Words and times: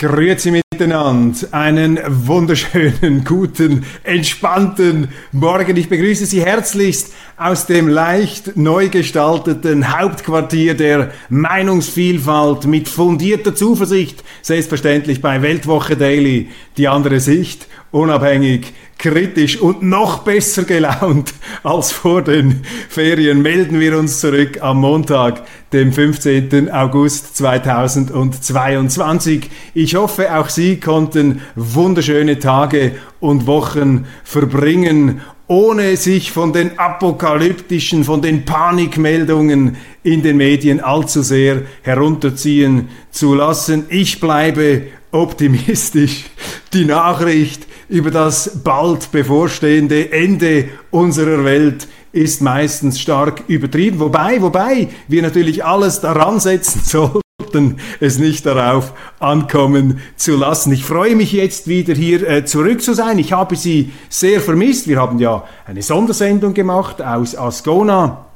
Grüezi 0.00 0.50
miteinander. 0.50 1.36
Einen 1.50 2.00
wunderschönen, 2.06 3.22
guten, 3.28 3.84
entspannten 4.02 5.08
Morgen. 5.30 5.76
Ich 5.76 5.90
begrüße 5.90 6.24
Sie 6.24 6.42
herzlichst 6.42 7.12
aus 7.36 7.66
dem 7.66 7.86
leicht 7.86 8.56
neu 8.56 8.88
gestalteten 8.88 9.94
Hauptquartier 9.94 10.72
der 10.74 11.10
Meinungsvielfalt 11.28 12.64
mit 12.64 12.88
fundierter 12.88 13.54
Zuversicht. 13.54 14.24
Selbstverständlich 14.40 15.20
bei 15.20 15.42
Weltwoche 15.42 15.98
Daily 15.98 16.48
die 16.78 16.88
andere 16.88 17.20
Sicht 17.20 17.68
unabhängig, 17.90 18.72
kritisch 19.00 19.60
und 19.60 19.82
noch 19.82 20.18
besser 20.18 20.64
gelaunt 20.64 21.34
als 21.62 21.90
vor 21.90 22.22
den 22.22 22.62
Ferien 22.88 23.42
melden 23.42 23.80
wir 23.80 23.98
uns 23.98 24.20
zurück 24.20 24.58
am 24.60 24.80
Montag, 24.80 25.42
dem 25.72 25.92
15. 25.92 26.70
August 26.70 27.36
2022. 27.36 29.50
Ich 29.74 29.96
hoffe, 29.96 30.36
auch 30.36 30.48
Sie 30.48 30.78
konnten 30.78 31.40
wunderschöne 31.56 32.38
Tage 32.38 32.92
und 33.20 33.46
Wochen 33.46 34.06
verbringen 34.22 35.20
ohne 35.50 35.96
sich 35.96 36.30
von 36.30 36.52
den 36.52 36.78
apokalyptischen, 36.78 38.04
von 38.04 38.22
den 38.22 38.44
Panikmeldungen 38.44 39.76
in 40.04 40.22
den 40.22 40.36
Medien 40.36 40.78
allzu 40.78 41.22
sehr 41.22 41.62
herunterziehen 41.82 42.88
zu 43.10 43.34
lassen. 43.34 43.86
Ich 43.88 44.20
bleibe 44.20 44.82
optimistisch. 45.12 46.24
Die 46.72 46.84
Nachricht 46.84 47.66
über 47.88 48.10
das 48.10 48.62
bald 48.62 49.10
bevorstehende 49.10 50.12
Ende 50.12 50.68
unserer 50.90 51.44
Welt 51.44 51.88
ist 52.12 52.40
meistens 52.42 53.00
stark 53.00 53.44
übertrieben. 53.48 53.98
Wobei, 54.00 54.40
wobei 54.40 54.88
wir 55.08 55.22
natürlich 55.22 55.64
alles 55.64 56.00
daran 56.00 56.40
setzen 56.40 56.80
sollten, 56.84 57.78
es 57.98 58.18
nicht 58.18 58.46
darauf 58.46 58.92
ankommen 59.18 60.00
zu 60.16 60.36
lassen. 60.36 60.72
Ich 60.72 60.84
freue 60.84 61.16
mich 61.16 61.32
jetzt 61.32 61.66
wieder 61.66 61.94
hier 61.94 62.28
äh, 62.28 62.44
zurück 62.44 62.82
zu 62.82 62.94
sein. 62.94 63.18
Ich 63.18 63.32
habe 63.32 63.56
Sie 63.56 63.92
sehr 64.08 64.40
vermisst. 64.40 64.86
Wir 64.88 65.00
haben 65.00 65.18
ja 65.18 65.44
eine 65.66 65.82
Sondersendung 65.82 66.54
gemacht 66.54 67.02
aus 67.02 67.36
Ascona 67.36 68.29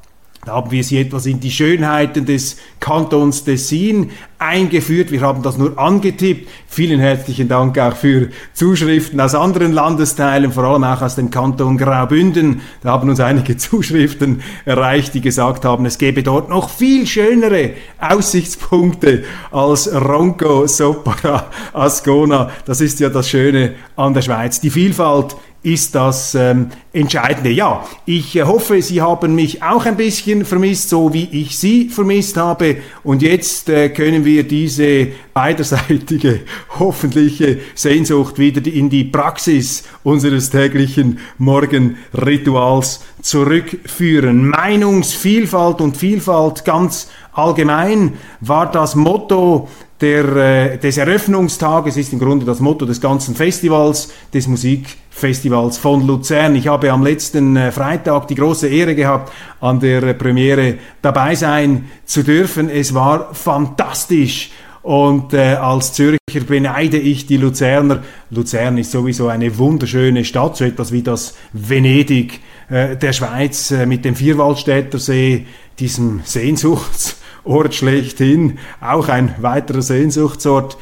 da 0.44 0.56
haben 0.56 0.70
wir 0.70 0.84
sie 0.84 0.98
etwas 0.98 1.26
in 1.26 1.40
die 1.40 1.50
Schönheiten 1.50 2.26
des 2.26 2.58
Kantons 2.80 3.44
Tessin 3.44 4.10
eingeführt. 4.38 5.10
Wir 5.10 5.22
haben 5.22 5.42
das 5.42 5.56
nur 5.56 5.78
angetippt. 5.78 6.48
Vielen 6.68 7.00
herzlichen 7.00 7.48
Dank 7.48 7.78
auch 7.78 7.96
für 7.96 8.28
Zuschriften 8.52 9.20
aus 9.20 9.34
anderen 9.34 9.72
Landesteilen, 9.72 10.52
vor 10.52 10.64
allem 10.64 10.84
auch 10.84 11.00
aus 11.00 11.14
dem 11.16 11.30
Kanton 11.30 11.78
Graubünden. 11.78 12.60
Da 12.82 12.90
haben 12.90 13.08
uns 13.08 13.20
einige 13.20 13.56
Zuschriften 13.56 14.42
erreicht, 14.66 15.14
die 15.14 15.22
gesagt 15.22 15.64
haben, 15.64 15.86
es 15.86 15.96
gäbe 15.98 16.22
dort 16.22 16.50
noch 16.50 16.68
viel 16.68 17.06
schönere 17.06 17.70
Aussichtspunkte 17.98 19.24
als 19.50 19.90
Ronco, 19.94 20.66
Sopara, 20.66 21.46
Ascona. 21.72 22.50
Das 22.66 22.80
ist 22.80 23.00
ja 23.00 23.08
das 23.08 23.28
Schöne 23.30 23.74
an 23.96 24.12
der 24.12 24.22
Schweiz. 24.22 24.60
Die 24.60 24.70
Vielfalt 24.70 25.36
ist 25.64 25.94
das 25.94 26.34
ähm, 26.34 26.68
Entscheidende. 26.92 27.50
Ja, 27.50 27.84
ich 28.04 28.36
äh, 28.36 28.42
hoffe, 28.42 28.80
Sie 28.82 29.00
haben 29.00 29.34
mich 29.34 29.62
auch 29.62 29.86
ein 29.86 29.96
bisschen 29.96 30.44
vermisst, 30.44 30.90
so 30.90 31.12
wie 31.14 31.24
ich 31.24 31.58
Sie 31.58 31.88
vermisst 31.88 32.36
habe. 32.36 32.76
Und 33.02 33.22
jetzt 33.22 33.70
äh, 33.70 33.88
können 33.88 34.26
wir 34.26 34.44
diese 34.44 35.08
beiderseitige, 35.32 36.40
hoffentliche 36.78 37.58
Sehnsucht 37.74 38.38
wieder 38.38 38.64
in 38.70 38.90
die 38.90 39.04
Praxis 39.04 39.84
unseres 40.02 40.50
täglichen 40.50 41.18
Morgenrituals 41.38 43.02
zurückführen. 43.22 44.50
Meinungsvielfalt 44.50 45.80
und 45.80 45.96
Vielfalt 45.96 46.66
ganz 46.66 47.08
allgemein 47.32 48.18
war 48.40 48.70
das 48.70 48.94
Motto 48.94 49.68
der, 50.04 50.36
äh, 50.36 50.78
des 50.78 50.98
Eröffnungstages 50.98 51.96
ist 51.96 52.12
im 52.12 52.18
Grunde 52.18 52.44
das 52.44 52.60
Motto 52.60 52.84
des 52.84 53.00
ganzen 53.00 53.34
Festivals, 53.34 54.12
des 54.34 54.46
Musikfestivals 54.46 55.78
von 55.78 56.06
Luzern. 56.06 56.54
Ich 56.56 56.68
habe 56.68 56.92
am 56.92 57.02
letzten 57.02 57.56
äh, 57.56 57.72
Freitag 57.72 58.28
die 58.28 58.34
große 58.34 58.68
Ehre 58.68 58.94
gehabt, 58.94 59.32
an 59.62 59.80
der 59.80 60.02
äh, 60.02 60.14
Premiere 60.14 60.74
dabei 61.00 61.34
sein 61.34 61.86
zu 62.04 62.22
dürfen. 62.22 62.68
Es 62.68 62.92
war 62.92 63.34
fantastisch. 63.34 64.50
Und 64.82 65.32
äh, 65.32 65.54
als 65.54 65.94
Zürcher 65.94 66.18
beneide 66.46 66.98
ich 66.98 67.24
die 67.24 67.38
Luzerner. 67.38 68.02
Luzern 68.28 68.76
ist 68.76 68.90
sowieso 68.90 69.28
eine 69.28 69.56
wunderschöne 69.56 70.26
Stadt, 70.26 70.58
so 70.58 70.64
etwas 70.66 70.92
wie 70.92 71.02
das 71.02 71.34
Venedig 71.54 72.40
äh, 72.68 72.94
der 72.94 73.14
Schweiz 73.14 73.70
äh, 73.70 73.86
mit 73.86 74.04
dem 74.04 74.16
Vierwaldstätter 74.16 74.98
See, 74.98 75.46
diesem 75.78 76.20
Sehnsuchts 76.24 77.16
Ort 77.44 77.74
schlechthin, 77.74 78.58
auch 78.80 79.08
ein 79.08 79.34
weiterer 79.40 79.82
Sehnsuchtsort. 79.82 80.78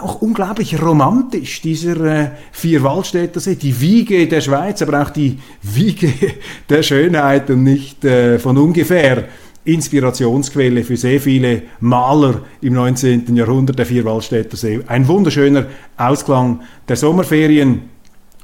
Auch 0.00 0.20
unglaublich 0.20 0.80
romantisch, 0.80 1.62
dieser 1.62 2.00
äh, 2.04 2.30
Vierwaldstätter 2.52 3.40
See, 3.40 3.54
die 3.54 3.80
Wiege 3.80 4.28
der 4.28 4.42
Schweiz, 4.42 4.82
aber 4.82 5.02
auch 5.02 5.10
die 5.10 5.38
Wiege 5.62 6.12
der 6.68 6.82
Schönheit 6.82 7.48
und 7.48 7.62
nicht 7.62 8.04
äh, 8.04 8.38
von 8.38 8.58
ungefähr 8.58 9.24
Inspirationsquelle 9.64 10.84
für 10.84 10.96
sehr 10.96 11.20
viele 11.20 11.62
Maler 11.80 12.42
im 12.60 12.74
19. 12.74 13.34
Jahrhundert, 13.34 13.78
der 13.78 13.86
Vierwaldstätter 13.86 14.56
See. 14.56 14.80
Ein 14.86 15.08
wunderschöner 15.08 15.66
Ausklang 15.96 16.60
der 16.86 16.96
Sommerferien 16.96 17.82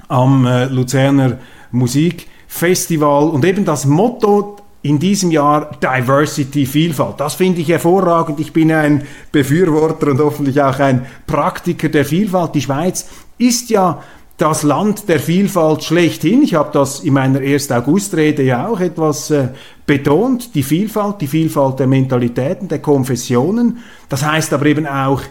am 0.08 0.46
äh, 0.46 0.66
Luzerner 0.66 1.38
Musikfestival 1.70 3.28
und 3.30 3.44
eben 3.44 3.64
das 3.64 3.86
Motto 3.86 4.56
in 4.82 4.98
diesem 4.98 5.30
Jahr 5.30 5.70
Diversity, 5.80 6.66
Vielfalt. 6.66 7.20
Das 7.20 7.34
finde 7.34 7.60
ich 7.60 7.68
hervorragend. 7.68 8.40
Ich 8.40 8.52
bin 8.52 8.72
ein 8.72 9.06
Befürworter 9.30 10.08
und 10.08 10.20
hoffentlich 10.20 10.60
auch 10.60 10.78
ein 10.80 11.06
Praktiker 11.26 11.88
der 11.88 12.04
Vielfalt. 12.04 12.54
Die 12.54 12.62
Schweiz 12.62 13.08
ist 13.38 13.70
ja 13.70 14.02
das 14.38 14.64
Land 14.64 15.08
der 15.08 15.20
Vielfalt 15.20 15.84
schlechthin. 15.84 16.42
Ich 16.42 16.54
habe 16.54 16.70
das 16.72 17.00
in 17.00 17.14
meiner 17.14 17.38
1. 17.38 17.70
August-Rede 17.70 18.42
ja 18.42 18.66
auch 18.66 18.80
etwas 18.80 19.30
äh, 19.30 19.48
betont. 19.86 20.56
Die 20.56 20.64
Vielfalt, 20.64 21.20
die 21.20 21.28
Vielfalt 21.28 21.78
der 21.78 21.86
Mentalitäten, 21.86 22.66
der 22.66 22.80
Konfessionen. 22.80 23.78
Das 24.08 24.24
heißt 24.24 24.52
aber 24.52 24.66
eben 24.66 24.86
auch, 24.86 25.22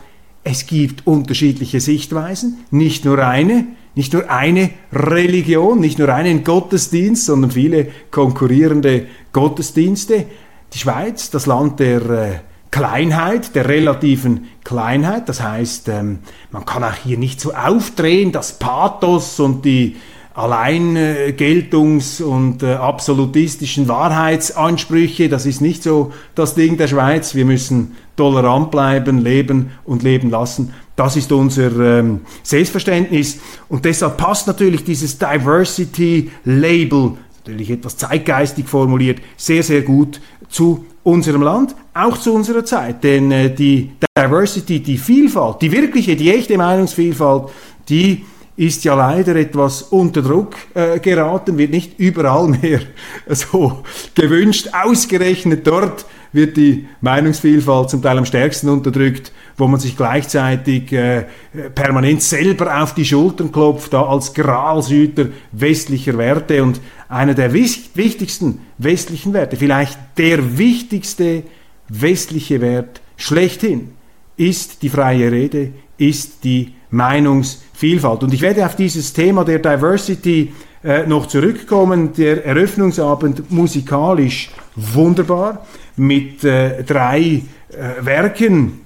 es 0.44 0.66
gibt 0.66 1.06
unterschiedliche 1.06 1.82
Sichtweisen, 1.82 2.60
nicht 2.72 3.04
nur 3.04 3.20
eine. 3.20 3.66
Nicht 3.94 4.14
nur 4.14 4.30
eine 4.30 4.70
Religion, 4.94 5.80
nicht 5.80 6.00
nur 6.00 6.10
einen 6.10 6.44
Gottesdienst, 6.44 7.26
sondern 7.26 7.52
viele 7.52 7.88
konkurrierende 8.10 9.08
Gottesdienste. 9.34 10.26
Die 10.74 10.78
Schweiz, 10.78 11.30
das 11.30 11.46
Land 11.46 11.80
der 11.82 12.10
äh, 12.10 12.40
Kleinheit, 12.72 13.54
der 13.54 13.68
relativen 13.68 14.48
Kleinheit. 14.64 15.28
Das 15.28 15.42
heißt, 15.42 15.90
ähm, 15.90 16.20
man 16.52 16.66
kann 16.66 16.86
auch 16.86 16.96
hier 16.96 17.18
nicht 17.18 17.42
so 17.42 17.54
aufdrehen, 17.54 18.32
das 18.32 18.58
Pathos 18.58 19.42
und 19.42 19.66
die 19.66 19.98
Alleingeltungs- 20.34 22.24
und 22.24 22.64
äh, 22.64 22.76
absolutistischen 22.76 23.90
Wahrheitsansprüche. 23.90 25.28
Das 25.28 25.46
ist 25.46 25.60
nicht 25.60 25.84
so 25.84 26.14
das 26.36 26.56
Ding 26.56 26.78
der 26.78 26.88
Schweiz. 26.88 27.36
Wir 27.36 27.44
müssen 27.44 27.98
tolerant 28.22 28.70
bleiben, 28.70 29.18
leben 29.18 29.72
und 29.84 30.04
leben 30.04 30.30
lassen. 30.30 30.72
Das 30.96 31.16
ist 31.16 31.32
unser 31.32 31.72
ähm, 31.80 32.20
Selbstverständnis. 32.44 33.40
Und 33.68 33.84
deshalb 33.84 34.18
passt 34.18 34.46
natürlich 34.46 34.84
dieses 34.84 35.18
Diversity-Label, 35.18 37.14
natürlich 37.40 37.72
etwas 37.72 37.98
zeitgeistig 37.98 38.68
formuliert, 38.68 39.22
sehr, 39.38 39.64
sehr 39.64 39.82
gut 39.82 40.22
zu 40.50 40.86
unserem 41.02 41.42
Land, 41.42 41.74
auch 41.96 42.16
zu 42.20 42.32
unserer 42.32 42.64
Zeit. 42.64 43.04
Denn 43.04 43.32
äh, 43.32 43.50
die 43.56 43.94
Diversity, 44.16 44.82
die 44.82 45.00
Vielfalt, 45.00 45.64
die 45.64 45.72
wirkliche, 45.72 46.16
die 46.16 46.32
echte 46.32 46.56
Meinungsvielfalt, 46.60 47.50
die 47.90 48.24
ist 48.56 48.84
ja 48.84 48.94
leider 48.94 49.36
etwas 49.36 49.82
unter 49.82 50.22
Druck 50.22 50.56
äh, 50.76 51.00
geraten, 51.00 51.58
wird 51.58 51.72
nicht 51.72 51.98
überall 51.98 52.48
mehr 52.62 52.82
so 53.30 53.82
gewünscht. 54.14 54.70
Ausgerechnet 54.74 55.66
dort 55.66 56.06
wird 56.34 56.58
die 56.58 56.88
Meinungsvielfalt 57.02 57.90
zum 57.90 58.02
Teil 58.02 58.18
am 58.18 58.26
stärksten 58.26 58.70
unterdrückt, 58.70 59.32
wo 59.58 59.68
man 59.68 59.80
sich 59.80 59.98
gleichzeitig 59.98 60.92
äh, 60.94 61.26
permanent 61.76 62.22
selber 62.22 62.82
auf 62.82 62.94
die 62.94 63.06
Schultern 63.06 63.52
klopft, 63.52 63.94
da 63.94 64.04
als 64.04 64.34
Gralshüter 64.34 65.28
westlicher 65.52 66.18
Werte. 66.18 66.64
Und 66.64 66.80
einer 67.10 67.34
der 67.34 67.54
wichtigsten 67.54 68.60
westlichen 68.78 69.34
Werte, 69.34 69.58
vielleicht 69.58 70.00
der 70.18 70.58
wichtigste 70.58 71.44
westliche 71.90 72.62
Wert 72.62 73.02
schlechthin, 73.18 73.92
ist 74.38 74.82
die 74.82 74.90
freie 74.90 75.32
Rede, 75.32 75.72
ist 75.98 76.44
die 76.44 76.74
Meinungsvielfalt. 76.90 78.24
Und 78.24 78.34
ich 78.34 78.42
werde 78.42 78.66
auf 78.66 78.76
dieses 78.76 79.14
Thema 79.14 79.44
der 79.46 79.60
Diversity 79.60 80.54
äh, 80.84 81.06
noch 81.06 81.28
zurückkommen. 81.28 82.14
Der 82.14 82.46
Eröffnungsabend 82.46 83.52
musikalisch 83.52 84.50
wunderbar 84.76 85.66
mit 85.96 86.44
äh, 86.44 86.84
drei 86.84 87.20
äh, 87.20 87.42
Werken. 88.06 88.82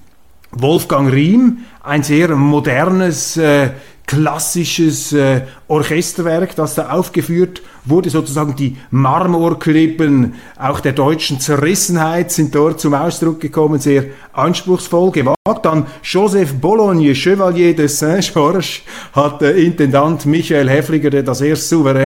Wolfgang 0.52 1.12
Riem, 1.12 1.58
ein 1.82 2.02
sehr 2.02 2.34
modernes, 2.34 3.36
äh, 3.36 3.70
klassisches 4.06 5.12
äh, 5.12 5.42
Orchesterwerk, 5.66 6.54
das 6.54 6.76
da 6.76 6.90
aufgeführt 6.90 7.62
wurde, 7.84 8.08
sozusagen 8.08 8.54
die 8.54 8.76
Marmorklippen 8.90 10.34
auch 10.56 10.80
der 10.80 10.92
deutschen 10.92 11.40
Zerrissenheit 11.40 12.30
sind 12.30 12.54
dort 12.54 12.80
zum 12.80 12.94
Ausdruck 12.94 13.40
gekommen, 13.40 13.80
sehr 13.80 14.04
anspruchsvoll 14.32 15.10
gewagt. 15.10 15.36
Dann 15.62 15.86
Joseph 16.02 16.54
Bologne, 16.54 17.14
Chevalier 17.14 17.74
de 17.74 17.88
Saint-Georges, 17.88 18.82
hat 19.12 19.42
äh, 19.42 19.52
Intendant 19.52 20.24
Michael 20.24 20.70
Häfliger, 20.70 21.10
der 21.10 21.24
das 21.24 21.40
erst 21.40 21.68
souverän 21.68 22.05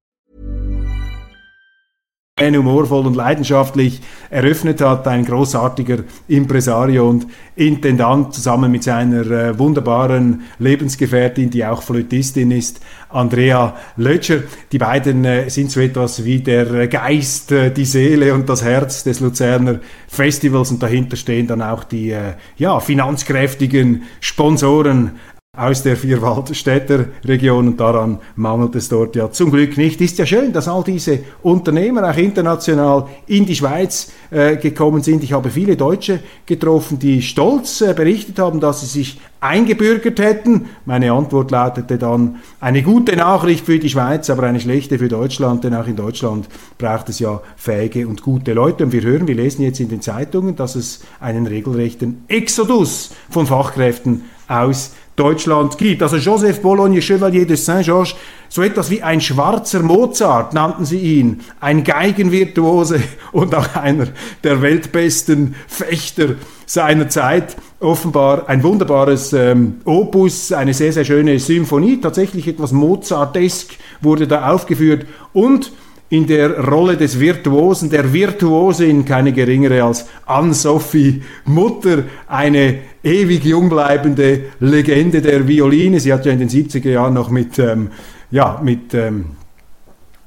Humorvoll 2.49 3.05
und 3.05 3.15
leidenschaftlich 3.15 4.01
eröffnet 4.29 4.81
hat, 4.81 5.07
ein 5.07 5.25
großartiger 5.25 5.99
Impresario 6.27 7.07
und 7.07 7.27
Intendant 7.55 8.33
zusammen 8.33 8.71
mit 8.71 8.83
seiner 8.83 9.29
äh, 9.29 9.59
wunderbaren 9.59 10.43
Lebensgefährtin, 10.57 11.49
die 11.49 11.65
auch 11.65 11.83
Flötistin 11.83 12.49
ist, 12.51 12.81
Andrea 13.09 13.75
Lötscher. 13.97 14.43
Die 14.71 14.77
beiden 14.77 15.25
äh, 15.25 15.49
sind 15.49 15.69
so 15.69 15.79
etwas 15.79 16.23
wie 16.23 16.39
der 16.39 16.87
Geist, 16.87 17.51
äh, 17.51 17.71
die 17.71 17.85
Seele 17.85 18.33
und 18.33 18.49
das 18.49 18.63
Herz 18.63 19.03
des 19.03 19.19
Luzerner 19.19 19.79
Festivals 20.07 20.71
und 20.71 20.81
dahinter 20.81 21.17
stehen 21.17 21.47
dann 21.47 21.61
auch 21.61 21.83
die 21.83 22.11
äh, 22.11 22.33
ja, 22.57 22.79
finanzkräftigen 22.79 24.03
Sponsoren 24.19 25.11
aus 25.57 25.83
der 25.83 25.97
Vierwaldstädter 25.97 27.07
Region 27.25 27.67
und 27.67 27.77
daran 27.77 28.19
mangelt 28.37 28.73
es 28.75 28.87
dort 28.87 29.17
ja 29.17 29.29
zum 29.31 29.51
Glück 29.51 29.75
nicht. 29.75 29.99
Ist 29.99 30.17
ja 30.17 30.25
schön, 30.25 30.53
dass 30.53 30.69
all 30.69 30.81
diese 30.81 31.19
Unternehmer 31.43 32.09
auch 32.09 32.15
international 32.15 33.09
in 33.27 33.45
die 33.45 33.57
Schweiz 33.57 34.13
äh, 34.29 34.55
gekommen 34.55 35.03
sind. 35.03 35.25
Ich 35.25 35.33
habe 35.33 35.49
viele 35.49 35.75
Deutsche 35.75 36.21
getroffen, 36.45 36.99
die 36.99 37.21
stolz 37.21 37.81
äh, 37.81 37.93
berichtet 37.93 38.39
haben, 38.39 38.61
dass 38.61 38.79
sie 38.79 38.85
sich 38.85 39.19
eingebürgert 39.41 40.21
hätten. 40.21 40.69
Meine 40.85 41.11
Antwort 41.11 41.51
lautete 41.51 41.97
dann 41.97 42.37
eine 42.61 42.81
gute 42.81 43.17
Nachricht 43.17 43.65
für 43.65 43.77
die 43.77 43.89
Schweiz, 43.89 44.29
aber 44.29 44.43
eine 44.43 44.61
schlechte 44.61 44.99
für 44.99 45.09
Deutschland, 45.09 45.65
denn 45.65 45.75
auch 45.75 45.87
in 45.87 45.97
Deutschland 45.97 46.47
braucht 46.77 47.09
es 47.09 47.19
ja 47.19 47.41
fähige 47.57 48.07
und 48.07 48.21
gute 48.21 48.53
Leute. 48.53 48.85
Und 48.85 48.93
wir 48.93 49.01
hören, 49.01 49.27
wir 49.27 49.35
lesen 49.35 49.63
jetzt 49.63 49.81
in 49.81 49.89
den 49.89 49.99
Zeitungen, 49.99 50.55
dass 50.55 50.75
es 50.75 51.01
einen 51.19 51.45
regelrechten 51.45 52.23
Exodus 52.29 53.11
von 53.29 53.47
Fachkräften 53.47 54.21
aus 54.47 54.91
Deutschland 55.21 55.77
gibt. 55.77 56.01
Also 56.01 56.17
Joseph 56.17 56.61
Bologne, 56.61 56.99
Chevalier 56.99 57.45
de 57.45 57.55
Saint-Georges, 57.55 58.15
so 58.49 58.63
etwas 58.63 58.89
wie 58.89 59.03
ein 59.03 59.21
schwarzer 59.21 59.83
Mozart 59.83 60.55
nannten 60.55 60.83
sie 60.83 60.97
ihn, 60.97 61.41
ein 61.59 61.83
Geigenvirtuose 61.83 63.01
und 63.31 63.53
auch 63.53 63.75
einer 63.75 64.07
der 64.43 64.63
weltbesten 64.63 65.53
Fechter 65.67 66.35
seiner 66.65 67.07
Zeit. 67.07 67.55
Offenbar 67.79 68.49
ein 68.49 68.63
wunderbares 68.63 69.31
ähm, 69.33 69.81
Opus, 69.85 70.51
eine 70.51 70.73
sehr, 70.73 70.91
sehr 70.91 71.05
schöne 71.05 71.37
Symphonie, 71.37 72.01
tatsächlich 72.01 72.47
etwas 72.47 72.71
Mozartesk 72.71 73.75
wurde 74.01 74.27
da 74.27 74.51
aufgeführt 74.51 75.05
und 75.33 75.71
in 76.11 76.27
der 76.27 76.59
Rolle 76.67 76.97
des 76.97 77.19
Virtuosen, 77.19 77.89
der 77.89 78.11
Virtuosin, 78.11 79.05
keine 79.05 79.31
geringere 79.31 79.81
als 79.81 80.05
Anne-Sophie 80.25 81.23
Mutter, 81.45 82.03
eine 82.27 82.79
ewig 83.01 83.45
jung 83.45 83.69
bleibende 83.69 84.41
Legende 84.59 85.21
der 85.21 85.47
Violine. 85.47 86.01
Sie 86.01 86.11
hat 86.11 86.25
ja 86.25 86.33
in 86.33 86.39
den 86.39 86.49
70er 86.49 86.89
Jahren 86.89 87.13
noch 87.13 87.29
mit, 87.29 87.57
ähm, 87.59 87.91
ja, 88.29 88.59
mit 88.61 88.93
ähm, 88.93 89.25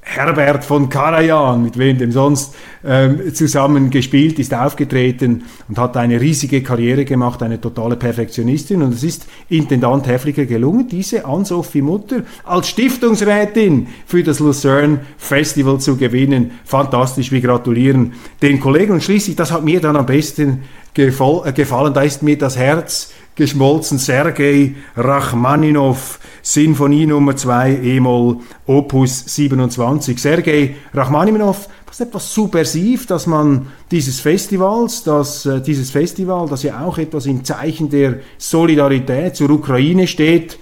Herbert 0.06 0.64
von 0.64 0.90
Karajan, 0.90 1.62
mit 1.62 1.78
wem 1.78 1.96
dem 1.96 2.12
sonst 2.12 2.54
ähm, 2.84 3.34
zusammen 3.34 3.88
gespielt, 3.88 4.38
ist 4.38 4.52
aufgetreten 4.54 5.44
und 5.66 5.78
hat 5.78 5.96
eine 5.96 6.20
riesige 6.20 6.62
Karriere 6.62 7.06
gemacht, 7.06 7.42
eine 7.42 7.58
totale 7.60 7.96
Perfektionistin. 7.96 8.82
Und 8.82 8.94
es 8.94 9.02
ist 9.02 9.26
Intendant 9.48 10.06
Häfliger 10.06 10.44
gelungen, 10.44 10.86
diese 10.88 11.24
Ann-Sophie 11.24 11.80
Mutter 11.80 12.22
als 12.44 12.68
Stiftungsrätin 12.68 13.88
für 14.06 14.22
das 14.22 14.40
Lucerne 14.40 15.00
Festival 15.16 15.80
zu 15.80 15.96
gewinnen. 15.96 16.52
Fantastisch, 16.64 17.32
wir 17.32 17.40
gratulieren 17.40 18.12
den 18.42 18.60
Kollegen. 18.60 18.92
Und 18.92 19.02
schließlich, 19.02 19.36
das 19.36 19.50
hat 19.50 19.64
mir 19.64 19.80
dann 19.80 19.96
am 19.96 20.06
besten 20.06 20.64
gefallen, 20.92 21.94
da 21.94 22.02
ist 22.02 22.22
mir 22.22 22.38
das 22.38 22.56
Herz 22.56 23.10
geschmolzen, 23.36 23.98
Sergei 23.98 24.74
Rachmaninov, 24.96 26.20
Sinfonie 26.46 27.06
Nummer 27.06 27.34
2, 27.34 27.80
E-Moll, 27.82 28.36
Opus 28.66 29.24
27. 29.34 30.18
Sergei 30.20 30.76
Rachmaninov, 30.92 31.70
das 31.86 32.00
ist 32.00 32.06
etwas 32.08 32.34
subversiv, 32.34 33.06
dass 33.06 33.26
man 33.26 33.68
dieses 33.90 34.20
Festivals, 34.20 35.04
dass, 35.04 35.46
äh, 35.46 35.62
dieses 35.62 35.90
Festival, 35.90 36.46
das 36.46 36.62
ja 36.62 36.84
auch 36.84 36.98
etwas 36.98 37.24
im 37.24 37.44
Zeichen 37.44 37.88
der 37.88 38.20
Solidarität 38.36 39.36
zur 39.36 39.48
Ukraine 39.48 40.06
steht, 40.06 40.58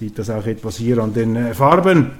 sieht 0.00 0.18
das 0.18 0.30
auch 0.30 0.46
etwas 0.46 0.78
hier 0.78 0.98
an 0.98 1.14
den 1.14 1.36
äh, 1.36 1.54
Farben, 1.54 2.10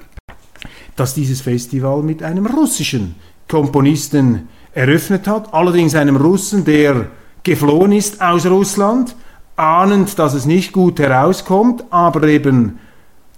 dass 0.95 1.13
dieses 1.13 1.41
Festival 1.41 2.03
mit 2.03 2.23
einem 2.23 2.45
russischen 2.45 3.15
Komponisten 3.49 4.47
eröffnet 4.73 5.27
hat, 5.27 5.53
allerdings 5.53 5.95
einem 5.95 6.15
Russen, 6.15 6.63
der 6.63 7.07
geflohen 7.43 7.91
ist 7.91 8.21
aus 8.21 8.45
Russland, 8.45 9.17
ahnend, 9.57 10.17
dass 10.17 10.33
es 10.33 10.45
nicht 10.45 10.71
gut 10.71 10.97
herauskommt, 10.99 11.83
aber 11.89 12.23
eben 12.29 12.79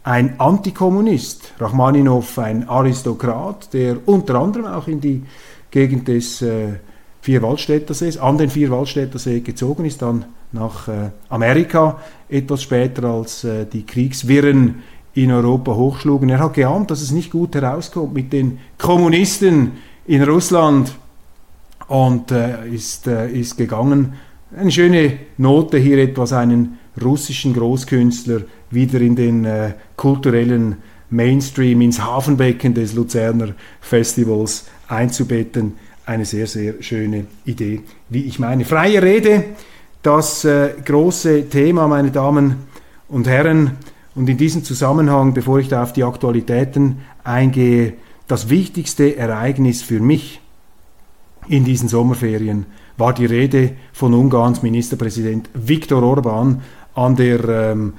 ein 0.04 0.40
Antikommunist, 0.40 1.54
Rachmaninov 1.60 2.38
ein 2.38 2.68
Aristokrat, 2.68 3.74
der 3.74 3.98
unter 4.06 4.36
anderem 4.36 4.66
auch 4.66 4.88
in 4.88 5.00
die 5.00 5.24
Gegend 5.72 6.08
des 6.08 6.42
äh, 6.42 6.74
Vierwaldstättersees, 7.22 8.18
an 8.18 8.38
den 8.38 8.50
Vierwaldstättersee 8.50 9.40
gezogen 9.40 9.86
ist, 9.86 10.02
dann 10.02 10.26
nach 10.52 10.88
äh, 10.88 11.10
Amerika, 11.30 12.00
etwas 12.30 12.64
später 12.64 13.06
als 13.06 13.46
äh, 13.46 13.66
die 13.66 13.86
Kriegswirren 13.86 14.84
in 15.14 15.32
Europa 15.32 15.74
hochschlugen. 15.74 16.30
Er 16.30 16.40
hat 16.40 16.56
geahnt, 16.56 16.92
dass 16.92 17.02
es 17.02 17.12
nicht 17.12 17.32
gut 17.32 17.56
herauskommt 17.56 18.14
mit 18.14 18.34
den 18.34 18.60
Kommunisten 18.78 19.72
in 20.06 20.24
Russland 20.24 20.94
und 21.88 22.32
äh, 22.32 22.68
ist, 22.68 23.08
äh, 23.08 23.32
ist 23.32 23.58
gegangen. 23.58 24.14
Eine 24.56 24.72
schöne 24.72 25.18
Note 25.38 25.78
hier 25.78 25.98
etwas 25.98 26.34
einen 26.34 26.78
russischen 27.02 27.54
Großkünstler 27.54 28.42
wieder 28.74 29.02
in 29.02 29.16
den 29.16 29.46
äh, 29.46 29.74
kulturellen 29.96 30.78
Mainstream, 31.10 31.82
ins 31.82 32.02
Hafenbecken 32.02 32.74
des 32.74 32.94
Luzerner 32.94 33.50
Festivals 33.82 34.66
einzubetten. 34.88 35.74
Eine 36.06 36.26
sehr, 36.26 36.48
sehr 36.48 36.82
schöne 36.82 37.26
Idee, 37.46 37.82
wie 38.10 38.24
ich 38.24 38.40
meine. 38.40 38.66
Freie 38.66 39.02
Rede, 39.02 39.46
das 40.02 40.44
äh, 40.44 40.72
große 40.84 41.50
Thema, 41.50 41.88
meine 41.88 42.12
Damen 42.12 42.68
und 43.08 43.28
Herren. 43.28 43.78
Und 44.16 44.30
in 44.30 44.38
diesem 44.38 44.64
Zusammenhang, 44.64 45.34
bevor 45.34 45.60
ich 45.60 45.70
da 45.70 45.84
auf 45.84 45.94
die 45.94 46.04
Aktualitäten 46.04 47.00
eingehe, 47.24 47.94
das 48.28 48.50
wichtigste 48.50 49.16
Ereignis 49.16 49.82
für 49.82 50.00
mich 50.00 50.42
in 51.48 51.66
diesen 51.66 51.90
Sommerferien 51.90 52.66
war 52.98 53.14
die 53.14 53.26
Rede 53.26 53.72
von 53.92 54.14
Ungarns 54.14 54.62
Ministerpräsident 54.62 55.50
Viktor 55.54 56.04
Orban 56.04 56.62
an 56.96 57.16
der 57.16 57.44
ähm, 57.50 57.94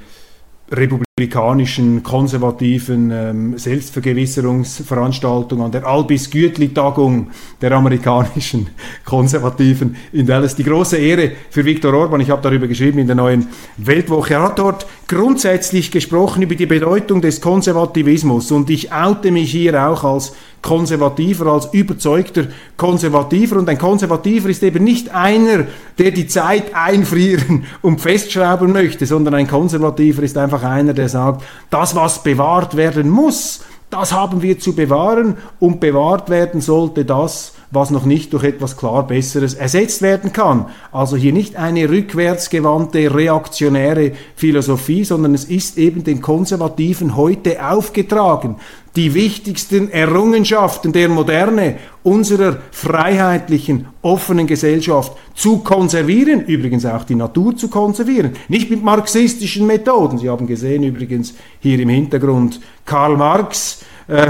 Republik 0.68 1.13
republikanischen, 1.16 2.02
konservativen 2.02 3.12
ähm, 3.12 3.56
Selbstvergewisserungsveranstaltung, 3.56 5.62
an 5.62 5.70
der 5.70 5.86
Albis 5.86 6.28
Gütli-Tagung 6.28 7.28
der 7.60 7.70
amerikanischen 7.70 8.66
Konservativen 9.04 9.94
in 10.12 10.26
Dallas. 10.26 10.56
Die 10.56 10.64
große 10.64 10.96
Ehre 10.96 11.30
für 11.50 11.64
Viktor 11.64 11.94
Orban, 11.94 12.20
ich 12.20 12.30
habe 12.30 12.42
darüber 12.42 12.66
geschrieben 12.66 12.98
in 12.98 13.06
der 13.06 13.14
neuen 13.14 13.46
Weltwoche. 13.76 14.34
Er 14.34 14.42
hat 14.42 14.58
dort 14.58 14.88
grundsätzlich 15.06 15.92
gesprochen 15.92 16.42
über 16.42 16.56
die 16.56 16.66
Bedeutung 16.66 17.20
des 17.20 17.40
Konservativismus 17.40 18.50
und 18.50 18.68
ich 18.68 18.92
oute 18.92 19.30
mich 19.30 19.52
hier 19.52 19.88
auch 19.88 20.02
als 20.02 20.32
Konservativer, 20.64 21.52
als 21.52 21.68
überzeugter 21.74 22.46
Konservativer. 22.78 23.58
Und 23.58 23.68
ein 23.68 23.76
Konservativer 23.76 24.48
ist 24.48 24.62
eben 24.62 24.82
nicht 24.82 25.14
einer, 25.14 25.66
der 25.98 26.10
die 26.10 26.26
Zeit 26.26 26.74
einfrieren 26.74 27.64
und 27.82 28.00
festschrauben 28.00 28.72
möchte, 28.72 29.04
sondern 29.04 29.34
ein 29.34 29.46
Konservativer 29.46 30.22
ist 30.22 30.38
einfach 30.38 30.62
einer, 30.62 30.94
der 30.94 31.03
sagt, 31.08 31.42
das, 31.70 31.94
was 31.94 32.22
bewahrt 32.22 32.76
werden 32.76 33.08
muss, 33.08 33.62
das 33.90 34.12
haben 34.12 34.42
wir 34.42 34.58
zu 34.58 34.74
bewahren 34.74 35.36
und 35.60 35.80
bewahrt 35.80 36.28
werden 36.28 36.60
sollte 36.60 37.04
das, 37.04 37.54
was 37.74 37.90
noch 37.90 38.04
nicht 38.04 38.32
durch 38.32 38.44
etwas 38.44 38.76
klar 38.76 39.06
Besseres 39.06 39.54
ersetzt 39.54 40.02
werden 40.02 40.32
kann. 40.32 40.66
Also 40.92 41.16
hier 41.16 41.32
nicht 41.32 41.56
eine 41.56 41.88
rückwärtsgewandte, 41.88 43.14
reaktionäre 43.14 44.12
Philosophie, 44.36 45.04
sondern 45.04 45.34
es 45.34 45.44
ist 45.44 45.78
eben 45.78 46.04
den 46.04 46.20
Konservativen 46.20 47.16
heute 47.16 47.66
aufgetragen, 47.66 48.56
die 48.96 49.14
wichtigsten 49.14 49.90
Errungenschaften 49.90 50.92
der 50.92 51.08
Moderne 51.08 51.78
unserer 52.04 52.58
freiheitlichen, 52.70 53.86
offenen 54.02 54.46
Gesellschaft 54.46 55.16
zu 55.34 55.58
konservieren, 55.58 56.44
übrigens 56.44 56.86
auch 56.86 57.02
die 57.02 57.16
Natur 57.16 57.56
zu 57.56 57.68
konservieren, 57.68 58.32
nicht 58.48 58.70
mit 58.70 58.84
marxistischen 58.84 59.66
Methoden. 59.66 60.18
Sie 60.18 60.30
haben 60.30 60.46
gesehen 60.46 60.84
übrigens 60.84 61.34
hier 61.58 61.80
im 61.80 61.88
Hintergrund 61.88 62.60
Karl 62.84 63.16
Marx, 63.16 63.80
äh, 64.08 64.28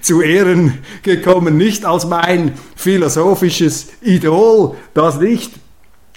zu 0.00 0.22
Ehren 0.22 0.78
gekommen, 1.02 1.56
nicht 1.56 1.84
als 1.84 2.06
mein 2.06 2.52
philosophisches 2.76 3.88
Idol, 4.02 4.76
das 4.94 5.18
nicht, 5.18 5.52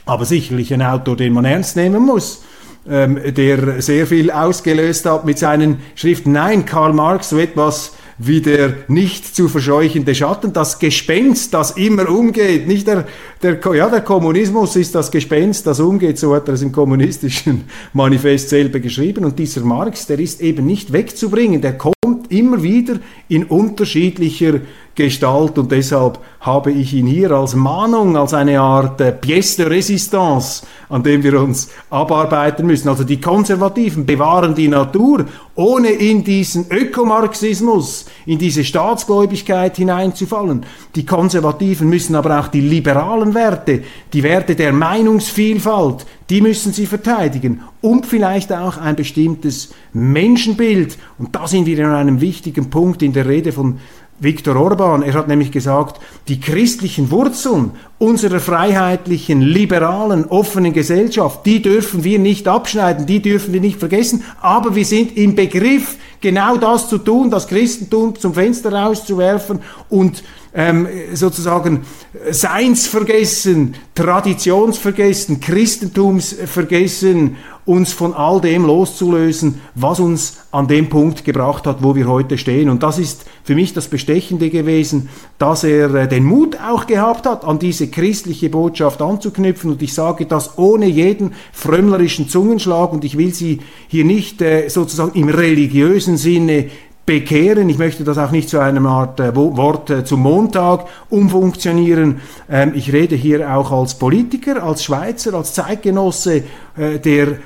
aber 0.06 0.26
sicherlich 0.26 0.74
ein 0.74 0.82
Autor, 0.82 1.16
den 1.16 1.34
man 1.34 1.46
ernst 1.46 1.76
nehmen 1.76 2.06
muss 2.06 2.44
ähm, 2.90 3.20
der 3.24 3.82
sehr 3.82 4.08
viel 4.08 4.32
ausgelöst 4.32 5.06
hat 5.06 5.26
mit 5.26 5.38
seinen 5.38 5.82
Schriften. 5.96 6.32
Nein, 6.32 6.66
Karl 6.66 6.94
Marx, 6.94 7.30
so 7.30 7.38
etwas 7.38 7.94
wie 8.24 8.42
der 8.42 8.76
nicht 8.88 9.36
zu 9.36 9.48
verscheuchende 9.48 10.14
Schatten, 10.14 10.54
das 10.54 10.78
Gespenst, 10.78 11.54
das 11.54 11.72
immer 11.72 12.08
umgeht. 12.08 12.68
Nicht 12.68 12.86
der, 12.86 13.08
der, 13.42 13.60
ja, 13.74 13.90
der 13.90 14.02
Kommunismus 14.02 14.76
ist 14.76 14.94
das 14.94 15.10
Gespenst, 15.10 15.66
das 15.66 15.80
umgeht, 15.80 16.20
so 16.20 16.36
hat 16.36 16.48
er 16.48 16.54
es 16.54 16.62
im 16.62 16.72
kommunistischen 16.72 17.64
Manifest 17.94 18.50
selber 18.50 18.80
geschrieben. 18.80 19.26
Und 19.26 19.40
dieser 19.40 19.62
Marx, 19.62 20.06
der 20.06 20.20
ist 20.20 20.40
eben 20.42 20.68
nicht 20.68 20.94
wegzubringen, 20.94 21.62
der 21.62 21.78
kommt 21.78 22.32
immer 22.32 22.62
wieder 22.62 23.00
in 23.28 23.46
unterschiedlicher 23.46 24.62
Gestalt 24.94 25.58
und 25.58 25.72
deshalb 25.72 26.20
habe 26.42 26.72
ich 26.72 26.94
ihn 26.94 27.08
hier 27.08 27.32
als 27.32 27.56
Mahnung, 27.56 28.18
als 28.18 28.34
eine 28.34 28.60
Art 28.60 29.00
äh, 29.00 29.12
Pièce 29.12 29.56
de 29.58 29.68
Résistance, 29.68 30.64
an 30.90 31.02
dem 31.02 31.24
wir 31.24 31.40
uns 31.40 31.70
abarbeiten 31.90 32.66
müssen. 32.66 32.90
Also 32.90 33.06
die 33.06 33.22
Konservativen 33.22 34.06
bewahren 34.06 34.54
die 34.54 34.68
Natur, 34.68 35.26
ohne 35.56 35.90
in 35.92 36.24
diesen 36.24 36.70
Ökomarxismus, 36.70 38.06
in 38.26 38.38
diese 38.38 38.66
Staatsgläubigkeit 38.66 39.78
hineinzufallen. 39.78 40.66
Die 40.96 41.06
Konservativen 41.06 41.88
müssen 41.88 42.16
aber 42.16 42.40
auch 42.40 42.50
die 42.50 42.62
liberalen 42.62 43.34
Werte, 43.34 43.84
die 44.12 44.24
Werte 44.24 44.56
der 44.56 44.74
Meinungsvielfalt, 44.74 46.06
die 46.30 46.42
müssen 46.42 46.74
sie 46.74 46.86
verteidigen 46.86 47.62
und 47.82 48.06
vielleicht 48.06 48.52
auch 48.54 48.78
ein 48.78 48.96
bestimmtes 48.96 49.74
Menschenbild. 49.94 50.98
Und 51.18 51.36
da 51.36 51.48
sind 51.48 51.66
wir 51.66 51.78
in 51.80 51.86
einem 51.86 52.22
wichtigen 52.22 52.70
Punkt 52.70 53.04
in 53.04 53.14
der 53.14 53.28
Rede 53.28 53.52
von 53.52 53.80
Viktor 54.22 54.56
Orban. 54.56 55.02
Er 55.02 55.16
hat 55.16 55.28
nämlich 55.28 55.52
gesagt, 55.52 56.00
die 56.28 56.40
christlichen 56.40 57.10
Wurzeln 57.10 57.72
unserer 57.98 58.40
freiheitlichen, 58.40 59.42
liberalen, 59.42 60.26
offenen 60.26 60.74
Gesellschaft, 60.74 61.46
die 61.46 61.62
dürfen 61.62 62.04
wir 62.04 62.20
nicht 62.20 62.48
abschneiden, 62.48 63.08
die 63.08 63.22
dürfen 63.22 63.52
wir 63.52 63.62
nicht 63.62 63.80
vergessen, 63.80 64.24
aber 64.40 64.76
wir 64.76 64.86
sind 64.86 65.18
im 65.18 65.36
Begriff, 65.36 65.98
genau 66.22 66.58
das 66.58 66.88
zu 66.88 67.00
tun, 67.00 67.32
das 67.32 67.48
Christentum 67.48 68.16
zum 68.16 68.34
Fenster 68.34 68.72
rauszuwerfen 68.72 69.60
und 69.90 70.24
ähm, 70.54 70.88
sozusagen 71.14 71.82
Seinsvergessen, 72.30 73.76
Traditionsvergessen, 73.96 75.40
Christentumsvergessen, 75.40 77.38
uns 77.66 77.94
von 77.94 78.14
all 78.14 78.42
dem 78.42 78.66
loszulösen, 78.66 79.62
was 79.76 80.00
uns 80.00 80.40
an 80.52 80.68
dem 80.68 80.90
Punkt 80.90 81.24
gebracht 81.24 81.68
hat, 81.68 81.84
wo 81.84 81.96
wir 81.96 82.08
heute 82.08 82.38
stehen. 82.38 82.70
Und 82.70 82.84
das 82.84 82.98
ist 82.98 83.26
für 83.44 83.56
mich 83.56 83.74
das 83.74 83.88
Bestechende 83.88 84.50
gewesen, 84.50 85.10
dass 85.38 85.64
er 85.64 85.94
äh, 85.94 86.08
den 86.08 86.26
Mut 86.26 86.58
auch 86.60 86.88
gehabt 86.88 87.26
hat, 87.26 87.46
an 87.46 87.60
diese 87.60 87.88
christliche 87.88 88.50
Botschaft 88.50 89.02
anzuknüpfen. 89.02 89.72
Und 89.72 89.82
ich 89.82 89.94
sage 89.94 90.26
das 90.26 90.58
ohne 90.58 90.88
jeden 90.88 91.34
frömmlerischen 91.54 92.28
Zungenschlag. 92.28 92.92
Und 92.92 93.06
ich 93.06 93.18
will 93.18 93.34
Sie 93.34 93.60
hier 93.88 94.06
nicht 94.06 94.42
äh, 94.42 94.68
sozusagen 94.68 95.18
im 95.18 95.30
religiösen 95.30 96.18
Sinne 96.18 96.72
bekehren. 97.06 97.70
Ich 97.70 97.78
möchte 97.78 98.04
das 98.04 98.18
auch 98.18 98.32
nicht 98.32 98.50
zu 98.50 98.60
einer 98.60 98.84
Art 98.88 99.20
äh, 99.20 99.36
Wort 99.36 99.90
äh, 99.90 100.06
zum 100.06 100.22
Montag 100.22 100.86
umfunktionieren. 101.10 102.22
Ähm, 102.50 102.74
ich 102.76 102.94
rede 102.94 103.16
hier 103.16 103.56
auch 103.56 103.72
als 103.72 103.96
Politiker, 103.96 104.64
als 104.64 104.84
Schweizer, 104.84 105.34
als 105.34 105.54
Zeitgenosse, 105.54 106.44
äh, 106.78 107.00
der 107.00 107.38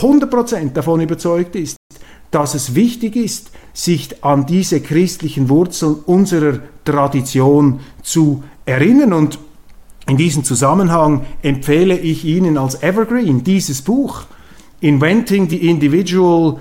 100% 0.00 0.72
davon 0.72 1.00
überzeugt 1.00 1.54
ist, 1.56 1.76
dass 2.30 2.54
es 2.54 2.74
wichtig 2.74 3.16
ist, 3.16 3.50
sich 3.72 4.24
an 4.24 4.46
diese 4.46 4.80
christlichen 4.80 5.48
Wurzeln 5.48 5.96
unserer 6.06 6.60
Tradition 6.84 7.80
zu 8.02 8.42
erinnern. 8.64 9.12
Und 9.12 9.38
in 10.08 10.16
diesem 10.16 10.44
Zusammenhang 10.44 11.24
empfehle 11.42 11.98
ich 11.98 12.24
Ihnen 12.24 12.58
als 12.58 12.82
Evergreen 12.82 13.44
dieses 13.44 13.82
Buch, 13.82 14.24
Inventing 14.80 15.48
the 15.48 15.68
Individual 15.68 16.58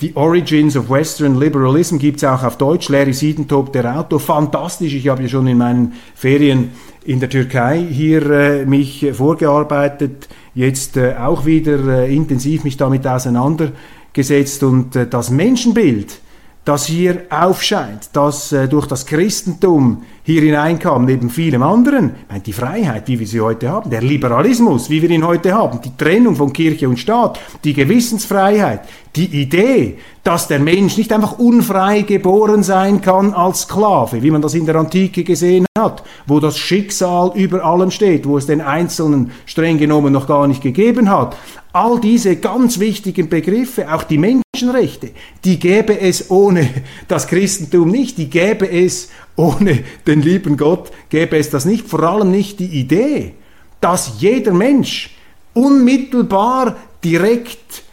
The 0.00 0.12
Origins 0.14 0.78
of 0.78 0.88
Western 0.88 1.38
Liberalism 1.38 1.98
gibt 1.98 2.16
es 2.16 2.24
auch 2.24 2.42
auf 2.42 2.56
Deutsch. 2.56 2.88
Larry 2.88 3.12
Siedentop, 3.12 3.70
der 3.74 3.98
Autor, 3.98 4.18
fantastisch. 4.18 4.94
Ich 4.94 5.08
habe 5.08 5.24
ja 5.24 5.28
schon 5.28 5.46
in 5.46 5.58
meinen 5.58 5.92
Ferien 6.14 6.70
in 7.04 7.20
der 7.20 7.28
Türkei 7.28 7.84
hier 7.86 8.30
äh, 8.30 8.64
mich 8.64 9.06
vorgearbeitet, 9.12 10.30
jetzt 10.54 10.96
äh, 10.96 11.16
auch 11.16 11.44
wieder 11.44 12.04
äh, 12.04 12.14
intensiv 12.14 12.64
mich 12.64 12.78
damit 12.78 13.06
auseinandergesetzt 13.06 14.62
und 14.62 14.96
äh, 14.96 15.06
das 15.06 15.28
Menschenbild, 15.28 16.20
das 16.64 16.86
hier 16.86 17.22
aufscheint, 17.30 18.10
das 18.12 18.52
äh, 18.52 18.68
durch 18.68 18.86
das 18.86 19.06
Christentum 19.06 20.02
hier 20.22 20.42
hineinkam, 20.42 21.06
neben 21.06 21.30
vielem 21.30 21.62
anderen, 21.62 22.10
ich 22.22 22.28
meine, 22.28 22.40
die 22.42 22.52
Freiheit, 22.52 23.08
wie 23.08 23.18
wir 23.18 23.26
sie 23.26 23.40
heute 23.40 23.70
haben, 23.70 23.90
der 23.90 24.02
Liberalismus, 24.02 24.90
wie 24.90 25.00
wir 25.00 25.10
ihn 25.10 25.26
heute 25.26 25.54
haben, 25.54 25.80
die 25.80 25.96
Trennung 25.96 26.36
von 26.36 26.52
Kirche 26.52 26.88
und 26.88 26.98
Staat, 26.98 27.40
die 27.64 27.72
Gewissensfreiheit, 27.72 28.82
die 29.16 29.40
Idee, 29.42 29.98
dass 30.24 30.48
der 30.48 30.58
Mensch 30.58 30.96
nicht 30.96 31.12
einfach 31.12 31.38
unfrei 31.38 32.02
geboren 32.02 32.62
sein 32.62 33.00
kann 33.00 33.32
als 33.32 33.62
Sklave, 33.62 34.22
wie 34.22 34.30
man 34.30 34.42
das 34.42 34.54
in 34.54 34.66
der 34.66 34.76
Antike 34.76 35.24
gesehen 35.24 35.64
hat, 35.78 36.02
wo 36.26 36.40
das 36.40 36.58
Schicksal 36.58 37.32
über 37.34 37.64
allem 37.64 37.90
steht, 37.90 38.26
wo 38.26 38.36
es 38.36 38.46
den 38.46 38.60
Einzelnen 38.60 39.32
streng 39.46 39.78
genommen 39.78 40.12
noch 40.12 40.26
gar 40.26 40.46
nicht 40.46 40.62
gegeben 40.62 41.08
hat. 41.08 41.36
All 41.72 42.00
diese 42.00 42.36
ganz 42.36 42.80
wichtigen 42.80 43.28
Begriffe, 43.28 43.92
auch 43.92 44.02
die 44.02 44.18
Menschenrechte, 44.18 45.10
die 45.44 45.58
gäbe 45.58 45.98
es 45.98 46.30
ohne 46.30 46.68
das 47.08 47.26
Christentum 47.28 47.88
nicht, 47.88 48.18
die 48.18 48.28
gäbe 48.28 48.68
es 48.68 49.08
ohne 49.36 49.84
den 50.06 50.20
lieben 50.20 50.56
Gott 50.56 50.90
gäbe 51.08 51.38
es 51.38 51.48
das 51.48 51.64
nicht. 51.64 51.88
Vor 51.88 52.02
allem 52.02 52.30
nicht 52.30 52.58
die 52.58 52.66
Idee, 52.66 53.34
dass 53.80 54.14
jeder 54.18 54.52
Mensch 54.52 55.16
unmittelbar 55.54 56.76
direkt 57.02 57.84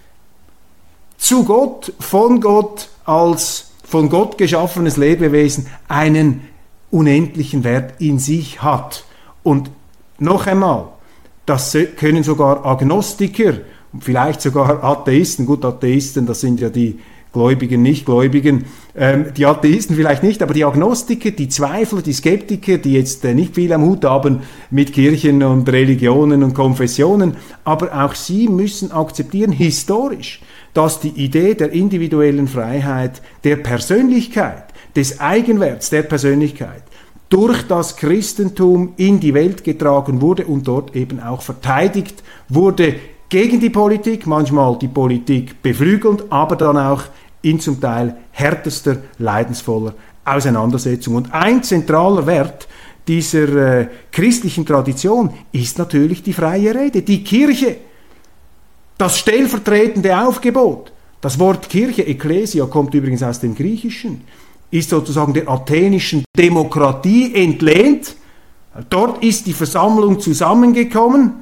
zu 1.27 1.43
Gott, 1.43 1.91
von 1.99 2.39
Gott 2.39 2.87
als 3.03 3.71
von 3.83 4.07
Gott 4.07 4.37
geschaffenes 4.37 4.95
Lebewesen 4.95 5.67
einen 5.89 6.47
unendlichen 6.89 7.65
Wert 7.65 7.99
in 7.99 8.17
sich 8.17 8.61
hat. 8.61 9.03
Und 9.43 9.69
noch 10.19 10.47
einmal, 10.47 10.87
das 11.45 11.75
können 11.97 12.23
sogar 12.23 12.65
Agnostiker, 12.65 13.55
vielleicht 13.99 14.39
sogar 14.39 14.81
Atheisten, 14.81 15.45
gut, 15.45 15.65
Atheisten, 15.65 16.25
das 16.25 16.39
sind 16.39 16.61
ja 16.61 16.69
die 16.69 16.97
Gläubigen, 17.33 17.81
Nichtgläubigen, 17.81 18.63
ähm, 18.95 19.25
die 19.35 19.45
Atheisten 19.45 19.97
vielleicht 19.97 20.23
nicht, 20.23 20.41
aber 20.41 20.53
die 20.53 20.63
Agnostiker, 20.63 21.31
die 21.31 21.49
Zweifler, 21.49 22.01
die 22.01 22.13
Skeptiker, 22.13 22.77
die 22.77 22.93
jetzt 22.93 23.25
äh, 23.25 23.33
nicht 23.33 23.53
viel 23.53 23.73
am 23.73 23.83
Hut 23.83 24.05
haben 24.05 24.43
mit 24.71 24.93
Kirchen 24.93 25.43
und 25.43 25.67
Religionen 25.67 26.41
und 26.41 26.53
Konfessionen, 26.53 27.35
aber 27.65 28.01
auch 28.01 28.15
sie 28.15 28.47
müssen 28.47 28.93
akzeptieren, 28.93 29.51
historisch, 29.51 30.39
dass 30.77 30.99
die 30.99 31.09
Idee 31.09 31.55
der 31.55 31.71
individuellen 31.71 32.47
Freiheit, 32.47 33.23
der 33.43 33.55
Persönlichkeit, 33.55 34.65
des 34.95 35.19
Eigenwerts 35.19 35.89
der 35.89 36.03
Persönlichkeit 36.03 36.83
durch 37.29 37.63
das 37.63 37.97
Christentum 37.97 38.93
in 38.95 39.19
die 39.19 39.33
Welt 39.33 39.63
getragen 39.63 40.21
wurde 40.21 40.45
und 40.45 40.67
dort 40.67 40.95
eben 40.95 41.19
auch 41.19 41.41
verteidigt 41.41 42.21
wurde 42.47 42.93
gegen 43.27 43.59
die 43.59 43.71
Politik, 43.71 44.27
manchmal 44.27 44.77
die 44.77 44.87
Politik 44.87 45.63
beflügelnd, 45.63 46.25
aber 46.29 46.55
dann 46.55 46.77
auch 46.77 47.05
in 47.41 47.59
zum 47.59 47.81
Teil 47.81 48.15
härtester, 48.29 48.97
leidensvoller 49.17 49.95
Auseinandersetzung. 50.25 51.15
Und 51.15 51.33
ein 51.33 51.63
zentraler 51.63 52.27
Wert 52.27 52.67
dieser 53.07 53.79
äh, 53.79 53.87
christlichen 54.11 54.63
Tradition 54.63 55.31
ist 55.51 55.79
natürlich 55.79 56.21
die 56.21 56.33
freie 56.33 56.75
Rede, 56.75 57.01
die 57.01 57.23
Kirche, 57.23 57.77
das 58.97 59.17
stellvertretende 59.19 60.19
Aufgebot. 60.19 60.91
Das 61.21 61.39
Wort 61.39 61.69
Kirche, 61.69 62.05
Ecclesia, 62.05 62.65
kommt 62.65 62.93
übrigens 62.93 63.23
aus 63.23 63.39
dem 63.39 63.55
Griechischen, 63.55 64.21
ist 64.69 64.89
sozusagen 64.89 65.33
der 65.33 65.49
athenischen 65.49 66.23
Demokratie 66.37 67.33
entlehnt. 67.33 68.15
Dort 68.89 69.23
ist 69.23 69.47
die 69.47 69.53
Versammlung 69.53 70.19
zusammengekommen 70.19 71.33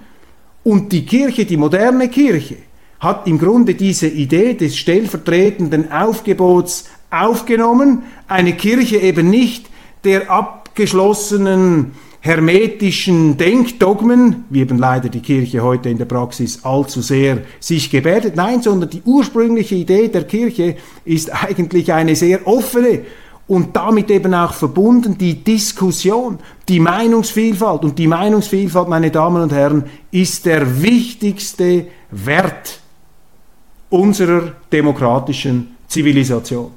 und 0.63 0.91
die 0.91 1.05
Kirche, 1.05 1.45
die 1.45 1.57
moderne 1.57 2.09
Kirche, 2.09 2.57
hat 2.99 3.27
im 3.27 3.37
Grunde 3.37 3.75
diese 3.75 4.07
Idee 4.07 4.53
des 4.53 4.77
stellvertretenden 4.77 5.91
Aufgebots 5.91 6.85
aufgenommen, 7.11 8.03
eine 8.27 8.53
Kirche 8.53 8.97
eben 8.97 9.29
nicht 9.29 9.69
der 10.03 10.29
ab 10.29 10.65
abgeschlossenen 10.75 11.93
hermetischen 12.25 13.37
Denkdogmen, 13.37 14.45
wie 14.49 14.61
eben 14.61 14.79
leider 14.79 15.09
die 15.09 15.19
Kirche 15.19 15.61
heute 15.61 15.89
in 15.89 15.99
der 15.99 16.05
Praxis 16.05 16.65
allzu 16.65 17.03
sehr 17.03 17.41
sich 17.59 17.91
gebärdet. 17.91 18.35
Nein, 18.35 18.63
sondern 18.63 18.89
die 18.89 19.03
ursprüngliche 19.05 19.75
Idee 19.75 20.07
der 20.07 20.23
Kirche 20.23 20.75
ist 21.05 21.31
eigentlich 21.31 21.93
eine 21.93 22.15
sehr 22.15 22.47
offene 22.47 23.01
und 23.45 23.75
damit 23.75 24.09
eben 24.09 24.33
auch 24.33 24.55
verbunden 24.55 25.19
die 25.19 25.43
Diskussion, 25.43 26.39
die 26.67 26.79
Meinungsvielfalt. 26.79 27.83
Und 27.83 27.99
die 27.99 28.07
Meinungsvielfalt, 28.07 28.89
meine 28.89 29.11
Damen 29.11 29.43
und 29.43 29.53
Herren, 29.53 29.83
ist 30.09 30.47
der 30.47 30.81
wichtigste 30.81 31.85
Wert 32.09 32.79
unserer 33.91 34.53
demokratischen 34.71 35.75
Zivilisation. 35.87 36.71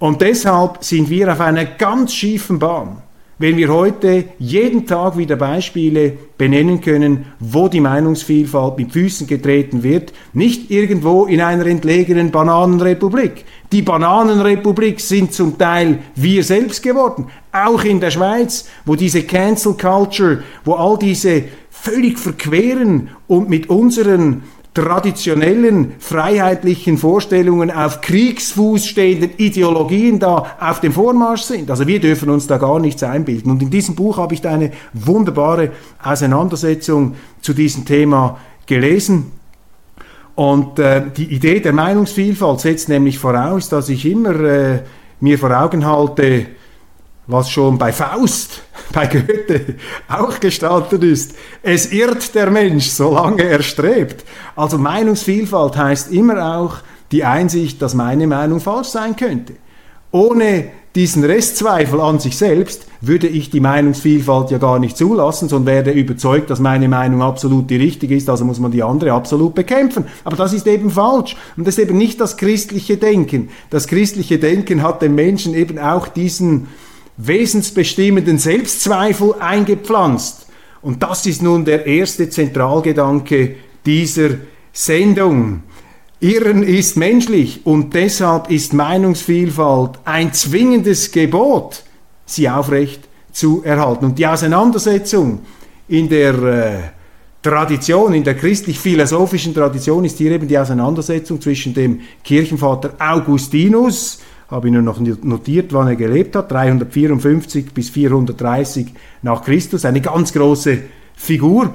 Und 0.00 0.20
deshalb 0.20 0.82
sind 0.82 1.08
wir 1.08 1.32
auf 1.32 1.40
einer 1.40 1.64
ganz 1.64 2.12
schiefen 2.12 2.58
Bahn 2.58 3.03
wenn 3.38 3.56
wir 3.56 3.68
heute 3.68 4.24
jeden 4.38 4.86
Tag 4.86 5.16
wieder 5.16 5.36
Beispiele 5.36 6.16
benennen 6.38 6.80
können, 6.80 7.26
wo 7.40 7.68
die 7.68 7.80
Meinungsvielfalt 7.80 8.78
mit 8.78 8.92
Füßen 8.92 9.26
getreten 9.26 9.82
wird, 9.82 10.12
nicht 10.32 10.70
irgendwo 10.70 11.26
in 11.26 11.40
einer 11.40 11.66
entlegenen 11.66 12.30
Bananenrepublik. 12.30 13.44
Die 13.72 13.82
Bananenrepublik 13.82 15.00
sind 15.00 15.32
zum 15.32 15.58
Teil 15.58 15.98
wir 16.14 16.44
selbst 16.44 16.82
geworden, 16.82 17.26
auch 17.52 17.82
in 17.84 18.00
der 18.00 18.10
Schweiz, 18.10 18.68
wo 18.84 18.94
diese 18.94 19.22
Cancel 19.22 19.74
Culture, 19.74 20.42
wo 20.64 20.74
all 20.74 20.98
diese 20.98 21.44
völlig 21.70 22.18
verqueren 22.18 23.10
und 23.26 23.50
mit 23.50 23.68
unseren 23.68 24.42
traditionellen 24.74 25.94
freiheitlichen 26.00 26.98
Vorstellungen 26.98 27.70
auf 27.70 28.00
Kriegsfuß 28.00 28.84
stehenden 28.84 29.30
Ideologien 29.36 30.18
da 30.18 30.56
auf 30.58 30.80
dem 30.80 30.92
Vormarsch 30.92 31.42
sind. 31.42 31.70
Also 31.70 31.86
wir 31.86 32.00
dürfen 32.00 32.28
uns 32.28 32.48
da 32.48 32.58
gar 32.58 32.80
nichts 32.80 33.04
einbilden. 33.04 33.52
Und 33.52 33.62
in 33.62 33.70
diesem 33.70 33.94
Buch 33.94 34.18
habe 34.18 34.34
ich 34.34 34.40
da 34.40 34.52
eine 34.52 34.72
wunderbare 34.92 35.70
Auseinandersetzung 36.02 37.14
zu 37.40 37.54
diesem 37.54 37.84
Thema 37.84 38.38
gelesen. 38.66 39.30
Und 40.34 40.80
äh, 40.80 41.02
die 41.16 41.32
Idee 41.32 41.60
der 41.60 41.72
Meinungsvielfalt 41.72 42.58
setzt 42.60 42.88
nämlich 42.88 43.20
voraus, 43.20 43.68
dass 43.68 43.88
ich 43.88 44.04
immer 44.04 44.34
äh, 44.40 44.80
mir 45.20 45.38
vor 45.38 45.56
Augen 45.56 45.86
halte, 45.86 46.46
was 47.26 47.50
schon 47.50 47.78
bei 47.78 47.92
Faust, 47.92 48.62
bei 48.92 49.06
Goethe 49.06 49.76
auch 50.08 50.40
gestaltet 50.40 51.02
ist. 51.02 51.34
Es 51.62 51.92
irrt 51.92 52.34
der 52.34 52.50
Mensch, 52.50 52.88
solange 52.88 53.44
er 53.44 53.62
strebt. 53.62 54.24
Also 54.56 54.78
Meinungsvielfalt 54.78 55.76
heißt 55.76 56.12
immer 56.12 56.58
auch 56.58 56.76
die 57.12 57.24
Einsicht, 57.24 57.80
dass 57.80 57.94
meine 57.94 58.26
Meinung 58.26 58.60
falsch 58.60 58.88
sein 58.88 59.16
könnte. 59.16 59.54
Ohne 60.10 60.70
diesen 60.94 61.24
Restzweifel 61.24 62.00
an 62.00 62.20
sich 62.20 62.36
selbst 62.36 62.86
würde 63.00 63.26
ich 63.26 63.50
die 63.50 63.58
Meinungsvielfalt 63.58 64.52
ja 64.52 64.58
gar 64.58 64.78
nicht 64.78 64.96
zulassen, 64.96 65.48
sondern 65.48 65.74
wäre 65.74 65.90
überzeugt, 65.90 66.50
dass 66.50 66.60
meine 66.60 66.88
Meinung 66.88 67.20
absolut 67.20 67.68
die 67.68 67.76
richtige 67.76 68.14
ist, 68.14 68.30
also 68.30 68.44
muss 68.44 68.60
man 68.60 68.70
die 68.70 68.82
andere 68.82 69.12
absolut 69.12 69.56
bekämpfen. 69.56 70.04
Aber 70.22 70.36
das 70.36 70.52
ist 70.52 70.68
eben 70.68 70.90
falsch. 70.90 71.36
Und 71.56 71.66
das 71.66 71.78
ist 71.78 71.84
eben 71.84 71.98
nicht 71.98 72.20
das 72.20 72.36
christliche 72.36 72.96
Denken. 72.96 73.48
Das 73.70 73.88
christliche 73.88 74.38
Denken 74.38 74.82
hat 74.82 75.02
den 75.02 75.16
Menschen 75.16 75.54
eben 75.54 75.80
auch 75.80 76.06
diesen 76.06 76.68
wesensbestimmenden 77.16 78.38
Selbstzweifel 78.38 79.34
eingepflanzt. 79.40 80.46
Und 80.82 81.02
das 81.02 81.26
ist 81.26 81.42
nun 81.42 81.64
der 81.64 81.86
erste 81.86 82.28
Zentralgedanke 82.28 83.56
dieser 83.86 84.30
Sendung. 84.72 85.62
Irren 86.20 86.62
ist 86.62 86.96
menschlich 86.96 87.60
und 87.64 87.94
deshalb 87.94 88.50
ist 88.50 88.72
Meinungsvielfalt 88.72 89.98
ein 90.04 90.32
zwingendes 90.32 91.10
Gebot, 91.10 91.82
sie 92.24 92.48
aufrecht 92.48 93.08
zu 93.32 93.62
erhalten. 93.64 94.06
Und 94.06 94.18
die 94.18 94.26
Auseinandersetzung 94.26 95.40
in 95.88 96.08
der 96.08 96.34
äh, 96.34 96.78
Tradition, 97.42 98.14
in 98.14 98.24
der 98.24 98.36
christlich-philosophischen 98.36 99.52
Tradition 99.52 100.04
ist 100.04 100.16
hier 100.16 100.32
eben 100.32 100.48
die 100.48 100.56
Auseinandersetzung 100.56 101.40
zwischen 101.40 101.74
dem 101.74 102.00
Kirchenvater 102.22 102.94
Augustinus, 102.98 104.20
habe 104.48 104.68
ich 104.68 104.72
nur 104.72 104.82
noch 104.82 105.00
notiert, 105.00 105.72
wann 105.72 105.88
er 105.88 105.96
gelebt 105.96 106.36
hat, 106.36 106.50
354 106.52 107.72
bis 107.72 107.90
430 107.90 108.88
nach 109.22 109.42
Christus, 109.42 109.84
eine 109.84 110.00
ganz 110.00 110.32
große 110.32 110.78
Figur. 111.14 111.74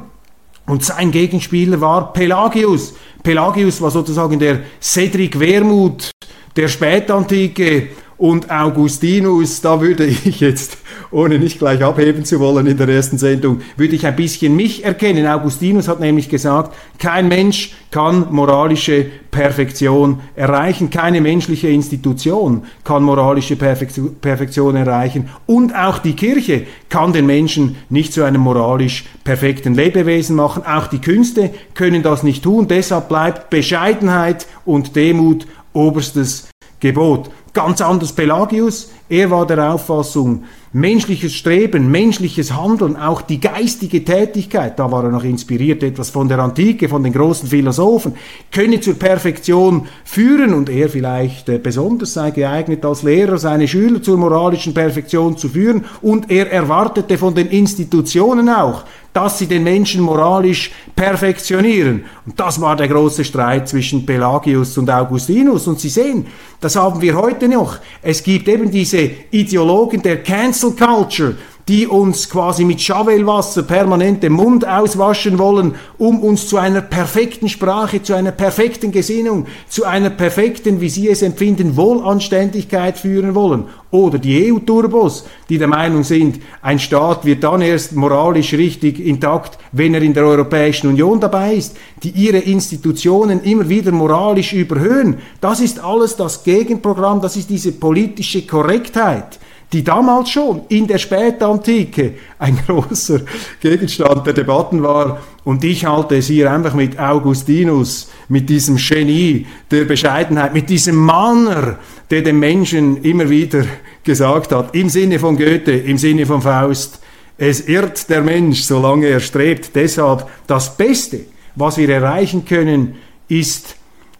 Und 0.65 0.83
sein 0.83 1.11
Gegenspieler 1.11 1.81
war 1.81 2.13
Pelagius. 2.13 2.93
Pelagius 3.23 3.81
war 3.81 3.89
sozusagen 3.89 4.37
der 4.37 4.59
Cedric 4.79 5.39
Wermuth 5.39 6.11
der 6.55 6.67
Spätantike 6.67 7.89
und 8.19 8.51
Augustinus, 8.51 9.61
da 9.61 9.79
würde 9.79 10.05
ich 10.05 10.41
jetzt, 10.41 10.77
ohne 11.09 11.39
nicht 11.39 11.57
gleich 11.57 11.81
abheben 11.81 12.25
zu 12.25 12.39
wollen 12.41 12.67
in 12.67 12.77
der 12.77 12.89
ersten 12.89 13.17
Sendung, 13.17 13.61
würde 13.77 13.95
ich 13.95 14.05
ein 14.05 14.15
bisschen 14.15 14.55
mich 14.57 14.83
erkennen. 14.83 15.25
Augustinus 15.25 15.87
hat 15.87 16.01
nämlich 16.01 16.27
gesagt, 16.27 16.75
kein 16.99 17.29
Mensch 17.29 17.73
kann 17.91 18.27
moralische 18.29 19.05
Perfektion 19.31 20.19
erreichen, 20.35 20.89
keine 20.89 21.21
menschliche 21.21 21.69
Institution 21.69 22.63
kann 22.83 23.03
moralische 23.03 23.55
Perfektion 23.55 24.75
erreichen 24.75 25.29
und 25.45 25.73
auch 25.73 25.99
die 25.99 26.13
Kirche 26.13 26.67
kann 26.89 27.13
den 27.13 27.25
Menschen 27.25 27.77
nicht 27.89 28.11
zu 28.11 28.23
einem 28.23 28.41
moralisch 28.41 29.05
perfekten 29.23 29.75
Lebewesen 29.75 30.35
machen. 30.35 30.63
Auch 30.65 30.87
die 30.87 30.99
Künste 30.99 31.51
können 31.73 32.03
das 32.03 32.23
nicht 32.23 32.43
tun. 32.43 32.67
Deshalb 32.67 33.07
bleibt 33.07 33.49
Bescheidenheit 33.49 34.45
und 34.65 34.95
Demut 34.97 35.47
oberstes 35.71 36.49
Gebot. 36.79 37.29
Ganz 37.53 37.81
anders 37.81 38.13
Pelagius, 38.13 38.89
er 39.09 39.31
war 39.31 39.47
der 39.47 39.73
Auffassung, 39.73 40.43
menschliches 40.71 41.33
Streben, 41.33 41.89
menschliches 41.89 42.55
Handeln, 42.55 42.95
auch 42.95 43.23
die 43.23 43.39
geistige 43.39 44.05
Tätigkeit, 44.05 44.77
da 44.77 44.91
war 44.91 45.03
er 45.03 45.09
noch 45.09 45.23
inspiriert 45.23 45.81
etwas 45.81 46.11
von 46.11 46.29
der 46.29 46.37
Antike, 46.37 46.87
von 46.87 47.03
den 47.03 47.13
großen 47.13 47.49
Philosophen, 47.49 48.13
könne 48.51 48.79
zur 48.79 48.93
Perfektion 48.93 49.87
führen 50.03 50.53
und 50.53 50.69
er 50.69 50.89
vielleicht 50.89 51.49
äh, 51.49 51.57
besonders 51.57 52.13
sei 52.13 52.29
geeignet 52.29 52.85
als 52.85 53.01
Lehrer 53.01 53.39
seine 53.39 53.67
Schüler 53.67 54.01
zur 54.03 54.17
moralischen 54.17 54.75
Perfektion 54.75 55.37
zu 55.37 55.49
führen 55.49 55.85
und 56.03 56.29
er 56.29 56.51
erwartete 56.51 57.17
von 57.17 57.33
den 57.33 57.47
Institutionen 57.47 58.47
auch, 58.47 58.83
dass 59.13 59.39
sie 59.39 59.47
den 59.47 59.63
Menschen 59.63 60.01
moralisch 60.01 60.71
perfektionieren. 60.95 62.05
Und 62.25 62.39
das 62.39 62.61
war 62.61 62.75
der 62.75 62.87
große 62.87 63.25
Streit 63.25 63.67
zwischen 63.67 64.05
Pelagius 64.05 64.77
und 64.77 64.89
Augustinus. 64.89 65.67
Und 65.67 65.79
Sie 65.79 65.89
sehen, 65.89 66.27
das 66.61 66.75
haben 66.75 67.01
wir 67.01 67.15
heute 67.15 67.47
noch. 67.47 67.77
Es 68.01 68.21
gibt 68.21 68.47
eben 68.47 68.69
diese 68.69 68.98
Ideologen 69.31 70.01
der 70.01 70.23
Cancel 70.23 70.71
Culture, 70.71 71.35
die 71.69 71.85
uns 71.85 72.31
quasi 72.31 72.65
mit 72.65 72.81
Schawelwasser 72.81 73.61
permanent 73.61 74.23
den 74.23 74.33
Mund 74.33 74.67
auswaschen 74.67 75.37
wollen, 75.37 75.75
um 75.99 76.19
uns 76.19 76.47
zu 76.47 76.57
einer 76.57 76.81
perfekten 76.81 77.47
Sprache, 77.47 78.01
zu 78.01 78.15
einer 78.15 78.31
perfekten 78.31 78.91
Gesinnung, 78.91 79.45
zu 79.67 79.85
einer 79.85 80.09
perfekten, 80.09 80.81
wie 80.81 80.89
sie 80.89 81.09
es 81.09 81.21
empfinden, 81.21 81.77
Wohlanständigkeit 81.77 82.97
führen 82.97 83.35
wollen. 83.35 83.65
Oder 83.91 84.17
die 84.17 84.51
EU-Turbos, 84.51 85.25
die 85.47 85.59
der 85.59 85.67
Meinung 85.67 86.03
sind, 86.03 86.41
ein 86.63 86.79
Staat 86.79 87.23
wird 87.23 87.43
dann 87.43 87.61
erst 87.61 87.95
moralisch 87.95 88.53
richtig 88.53 88.99
intakt, 88.99 89.59
wenn 89.71 89.93
er 89.93 90.01
in 90.01 90.15
der 90.15 90.25
Europäischen 90.25 90.87
Union 90.87 91.19
dabei 91.19 91.53
ist, 91.53 91.77
die 92.01 92.09
ihre 92.09 92.39
Institutionen 92.39 93.43
immer 93.43 93.69
wieder 93.69 93.91
moralisch 93.91 94.53
überhöhen. 94.53 95.17
Das 95.39 95.59
ist 95.59 95.79
alles 95.79 96.15
das 96.15 96.43
Gegenprogramm, 96.43 97.21
das 97.21 97.37
ist 97.37 97.51
diese 97.51 97.73
politische 97.73 98.41
Korrektheit 98.47 99.37
die 99.71 99.83
damals 99.83 100.31
schon 100.31 100.61
in 100.69 100.87
der 100.87 100.97
Spätantike 100.97 102.15
ein 102.39 102.57
großer 102.67 103.21
Gegenstand 103.59 104.25
der 104.25 104.33
Debatten 104.33 104.81
war. 104.81 105.21
Und 105.43 105.63
ich 105.63 105.85
halte 105.85 106.17
es 106.17 106.27
hier 106.27 106.51
einfach 106.51 106.73
mit 106.73 106.99
Augustinus, 106.99 108.09
mit 108.29 108.49
diesem 108.49 108.77
Genie 108.77 109.45
der 109.69 109.85
Bescheidenheit, 109.85 110.53
mit 110.53 110.69
diesem 110.69 110.95
Manner, 110.95 111.77
der 112.09 112.23
dem 112.23 112.39
Menschen 112.39 113.03
immer 113.03 113.29
wieder 113.29 113.65
gesagt 114.03 114.51
hat, 114.51 114.73
im 114.75 114.89
Sinne 114.89 115.19
von 115.19 115.37
Goethe, 115.37 115.73
im 115.73 115.97
Sinne 115.97 116.25
von 116.25 116.41
Faust, 116.41 116.99
es 117.37 117.67
irrt 117.67 118.09
der 118.09 118.21
Mensch, 118.21 118.63
solange 118.63 119.07
er 119.07 119.21
strebt. 119.21 119.71
Deshalb 119.73 120.27
das 120.45 120.75
Beste, 120.75 121.21
was 121.55 121.77
wir 121.77 121.89
erreichen 121.89 122.43
können, 122.43 122.95
ist 123.29 123.75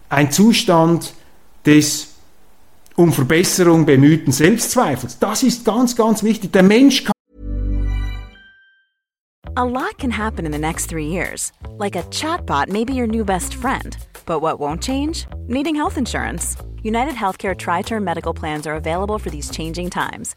ein 0.08 0.30
Zustand 0.30 1.12
des 1.66 2.09
um 3.00 3.12
Verbesserung 3.12 3.86
bemühten 3.86 4.30
Selbstzweifels. 4.30 5.18
Das 5.18 5.42
ist 5.42 5.64
ganz, 5.64 5.96
ganz 5.96 6.22
wichtig. 6.22 6.52
Der 6.52 6.62
Mensch 6.62 7.04
kann 7.04 7.12
A 9.56 9.64
lot 9.64 9.98
can 9.98 10.10
happen 10.10 10.46
in 10.46 10.52
the 10.52 10.58
next 10.58 10.86
three 10.86 11.06
years. 11.06 11.52
Like 11.78 11.96
a 11.96 12.02
chatbot 12.10 12.68
may 12.68 12.84
be 12.84 12.94
your 12.94 13.06
new 13.06 13.24
best 13.24 13.54
friend. 13.54 13.96
But 14.26 14.42
what 14.42 14.60
won't 14.60 14.82
change? 14.82 15.26
Needing 15.48 15.74
health 15.74 15.96
insurance. 15.96 16.56
United 16.82 17.14
Healthcare 17.14 17.54
Tri 17.56 17.82
Term 17.82 18.04
Medical 18.04 18.34
Plans 18.34 18.66
are 18.66 18.76
available 18.76 19.18
for 19.18 19.30
these 19.30 19.50
changing 19.50 19.90
times 19.90 20.36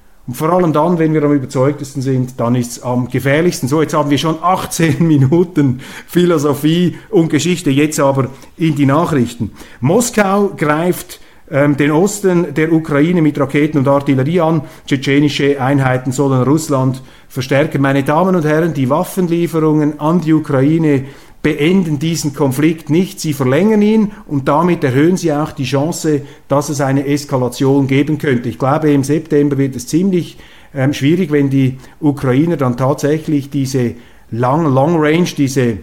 Und 0.31 0.37
vor 0.37 0.53
allem 0.53 0.71
dann, 0.71 0.97
wenn 0.97 1.13
wir 1.13 1.21
am 1.23 1.33
überzeugtesten 1.33 2.01
sind, 2.01 2.39
dann 2.39 2.55
ist 2.55 2.71
es 2.71 2.83
am 2.83 3.09
gefährlichsten. 3.09 3.67
So, 3.67 3.81
jetzt 3.81 3.93
haben 3.93 4.09
wir 4.09 4.17
schon 4.17 4.37
18 4.41 5.05
Minuten 5.05 5.81
Philosophie 6.07 6.95
und 7.09 7.27
Geschichte, 7.27 7.69
jetzt 7.69 7.99
aber 7.99 8.29
in 8.55 8.77
die 8.77 8.85
Nachrichten. 8.85 9.51
Moskau 9.81 10.53
greift 10.55 11.19
ähm, 11.49 11.75
den 11.75 11.91
Osten 11.91 12.53
der 12.53 12.71
Ukraine 12.71 13.21
mit 13.21 13.37
Raketen 13.37 13.79
und 13.79 13.89
Artillerie 13.89 14.39
an. 14.39 14.61
Tschetschenische 14.87 15.61
Einheiten 15.61 16.13
sollen 16.13 16.43
Russland 16.43 17.03
verstärken. 17.27 17.81
Meine 17.81 18.03
Damen 18.05 18.33
und 18.33 18.45
Herren, 18.45 18.73
die 18.73 18.89
Waffenlieferungen 18.89 19.99
an 19.99 20.21
die 20.21 20.31
Ukraine 20.31 21.07
beenden 21.41 21.97
diesen 21.97 22.33
Konflikt 22.33 22.89
nicht, 22.89 23.19
sie 23.19 23.33
verlängern 23.33 23.81
ihn 23.81 24.11
und 24.27 24.47
damit 24.47 24.83
erhöhen 24.83 25.17
sie 25.17 25.33
auch 25.33 25.51
die 25.51 25.63
Chance, 25.63 26.21
dass 26.47 26.69
es 26.69 26.81
eine 26.81 27.07
Eskalation 27.07 27.87
geben 27.87 28.17
könnte. 28.17 28.49
Ich 28.49 28.59
glaube, 28.59 28.91
im 28.91 29.03
September 29.03 29.57
wird 29.57 29.75
es 29.75 29.87
ziemlich 29.87 30.37
ähm, 30.73 30.93
schwierig, 30.93 31.31
wenn 31.31 31.49
die 31.49 31.77
Ukrainer 31.99 32.57
dann 32.57 32.77
tatsächlich 32.77 33.49
diese 33.49 33.95
Long, 34.29 34.71
Long 34.71 34.97
Range, 34.97 35.29
diese 35.35 35.77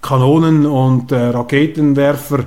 Kanonen 0.00 0.64
und 0.64 1.10
äh, 1.12 1.16
Raketenwerfer 1.16 2.44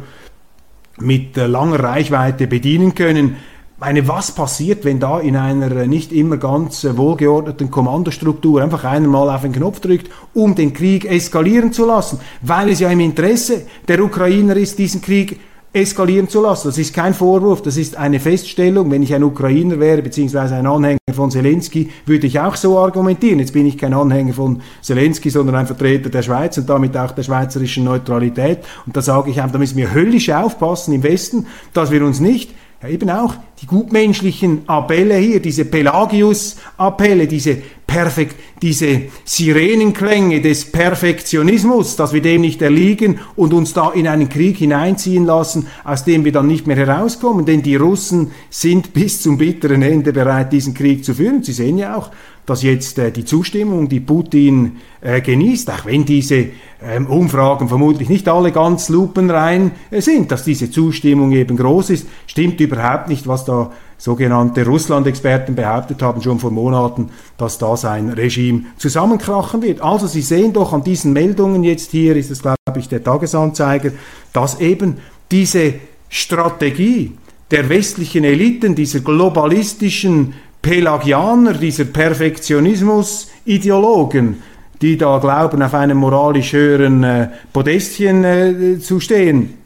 mit 1.00 1.38
äh, 1.38 1.48
langer 1.48 1.84
Reichweite 1.84 2.48
bedienen 2.48 2.96
können 2.96 3.36
meine, 3.82 4.08
was 4.08 4.32
passiert, 4.32 4.86
wenn 4.86 5.00
da 5.00 5.20
in 5.20 5.36
einer 5.36 5.88
nicht 5.88 6.14
immer 6.14 6.38
ganz 6.38 6.84
äh, 6.84 6.96
wohlgeordneten 6.96 7.72
Kommandostruktur 7.72 8.62
einfach 8.62 8.84
einer 8.84 9.08
mal 9.08 9.34
auf 9.34 9.42
den 9.42 9.54
Knopf 9.54 9.80
drückt, 9.80 10.12
um 10.36 10.54
den 10.54 10.72
Krieg 10.72 11.04
eskalieren 11.04 11.74
zu 11.74 11.88
lassen, 11.88 12.20
weil 12.42 12.70
es 12.70 12.80
ja 12.80 12.92
im 12.92 13.00
Interesse 13.00 13.64
der 13.88 14.04
Ukrainer 14.04 14.56
ist, 14.56 14.78
diesen 14.78 15.02
Krieg 15.02 15.40
eskalieren 15.74 16.30
zu 16.30 16.44
lassen. 16.44 16.68
Das 16.68 16.78
ist 16.78 16.94
kein 16.94 17.16
Vorwurf, 17.16 17.64
das 17.64 17.76
ist 17.76 17.98
eine 17.98 18.20
Feststellung. 18.20 18.92
Wenn 18.92 19.02
ich 19.02 19.16
ein 19.16 19.24
Ukrainer 19.24 19.80
wäre, 19.80 20.04
beziehungsweise 20.04 20.56
ein 20.56 20.68
Anhänger 20.68 21.00
von 21.12 21.32
Zelensky, 21.32 21.90
würde 22.06 22.28
ich 22.28 22.40
auch 22.40 22.58
so 22.58 22.78
argumentieren. 22.78 23.40
Jetzt 23.40 23.54
bin 23.54 23.66
ich 23.66 23.80
kein 23.80 23.96
Anhänger 23.96 24.34
von 24.34 24.62
Zelensky, 24.82 25.32
sondern 25.32 25.56
ein 25.56 25.66
Vertreter 25.66 26.10
der 26.10 26.22
Schweiz 26.22 26.56
und 26.58 26.70
damit 26.70 26.96
auch 26.96 27.12
der 27.12 27.24
schweizerischen 27.24 27.86
Neutralität. 27.86 28.60
Und 28.86 28.96
da 28.96 29.02
sage 29.02 29.32
ich 29.32 29.42
einfach, 29.42 29.54
da 29.54 29.60
müssen 29.60 29.78
wir 29.78 29.92
höllisch 29.92 30.30
aufpassen 30.30 30.94
im 30.94 31.02
Westen, 31.02 31.48
dass 31.74 31.90
wir 31.90 32.06
uns 32.06 32.20
nicht 32.20 32.52
ja, 32.82 32.90
eben 32.90 33.10
auch 33.10 33.36
die 33.62 33.68
gutmenschlichen 33.68 34.68
Appelle 34.68 35.16
hier, 35.18 35.40
diese 35.40 35.66
Pelagius-Appelle, 35.66 37.28
diese 37.28 37.58
Perfekt, 37.86 38.38
diese 38.62 39.02
Sirenenklänge 39.26 40.40
des 40.40 40.72
Perfektionismus, 40.72 41.98
dass 41.98 42.14
wir 42.14 42.22
dem 42.22 42.40
nicht 42.40 42.62
erliegen 42.62 43.20
und 43.36 43.54
uns 43.54 43.74
da 43.74 43.92
in 43.92 44.08
einen 44.08 44.30
Krieg 44.30 44.58
hineinziehen 44.58 45.26
lassen, 45.26 45.68
aus 45.84 46.06
dem 46.06 46.24
wir 46.24 46.32
dann 46.32 46.48
nicht 46.48 46.68
mehr 46.68 46.78
herauskommen. 46.78 47.46
Denn 47.46 47.62
die 47.64 47.76
Russen 47.76 48.32
sind 48.50 48.94
bis 48.94 49.22
zum 49.22 49.38
bitteren 49.38 49.82
Ende 49.82 50.14
bereit, 50.14 50.54
diesen 50.54 50.74
Krieg 50.74 51.04
zu 51.04 51.14
führen. 51.14 51.44
Sie 51.44 51.52
sehen 51.52 51.78
ja 51.78 51.98
auch, 51.98 52.12
dass 52.46 52.64
jetzt 52.64 52.98
äh, 52.98 53.12
die 53.12 53.26
Zustimmung, 53.26 53.90
die 53.90 54.00
Putin 54.00 54.78
äh, 55.02 55.22
genießt, 55.22 55.70
auch 55.72 55.86
wenn 55.86 56.06
diese 56.06 56.48
ähm, 56.82 57.08
Umfragen 57.08 57.68
vermutlich 57.68 58.10
nicht 58.10 58.28
alle 58.28 58.52
ganz 58.52 58.90
lupenrein 58.90 59.72
äh, 59.92 60.02
sind, 60.02 60.32
dass 60.32 60.44
diese 60.44 60.72
Zustimmung 60.72 61.32
eben 61.34 61.58
groß 61.58 61.92
ist, 61.92 62.08
stimmt 62.26 62.60
überhaupt 62.60 63.10
nicht, 63.10 63.28
was 63.28 63.46
da 63.46 63.51
sogenannte 63.98 64.66
Russland-Experten 64.66 65.54
behauptet 65.54 66.02
haben 66.02 66.22
schon 66.22 66.40
vor 66.40 66.52
Monaten, 66.52 67.10
dass 67.38 67.60
da 67.60 67.78
sein 67.78 68.10
Regime 68.10 68.64
zusammenkrachen 68.78 69.62
wird. 69.62 69.82
Also 69.82 70.08
Sie 70.08 70.24
sehen 70.24 70.54
doch 70.54 70.74
an 70.74 70.84
diesen 70.84 71.14
Meldungen 71.14 71.64
jetzt 71.64 71.92
hier, 71.92 72.16
ist 72.16 72.32
es 72.32 72.42
glaube 72.42 72.58
ich 72.78 72.90
der 72.90 73.04
Tagesanzeiger, 73.04 73.92
dass 74.34 74.60
eben 74.60 74.98
diese 75.30 75.76
Strategie 76.10 77.16
der 77.52 77.70
westlichen 77.70 78.24
Eliten, 78.24 78.74
dieser 78.76 79.02
globalistischen 79.02 80.34
Pelagianer, 80.62 81.54
dieser 81.54 81.86
Perfektionismus-Ideologen, 81.86 84.42
die 84.82 84.98
da 84.98 85.20
glauben, 85.20 85.62
auf 85.62 85.74
einem 85.74 85.98
moralisch 85.98 86.54
höheren 86.54 87.04
äh, 87.04 87.30
Podestchen 87.54 88.24
äh, 88.24 88.80
zu 88.80 89.00
stehen, 89.00 89.58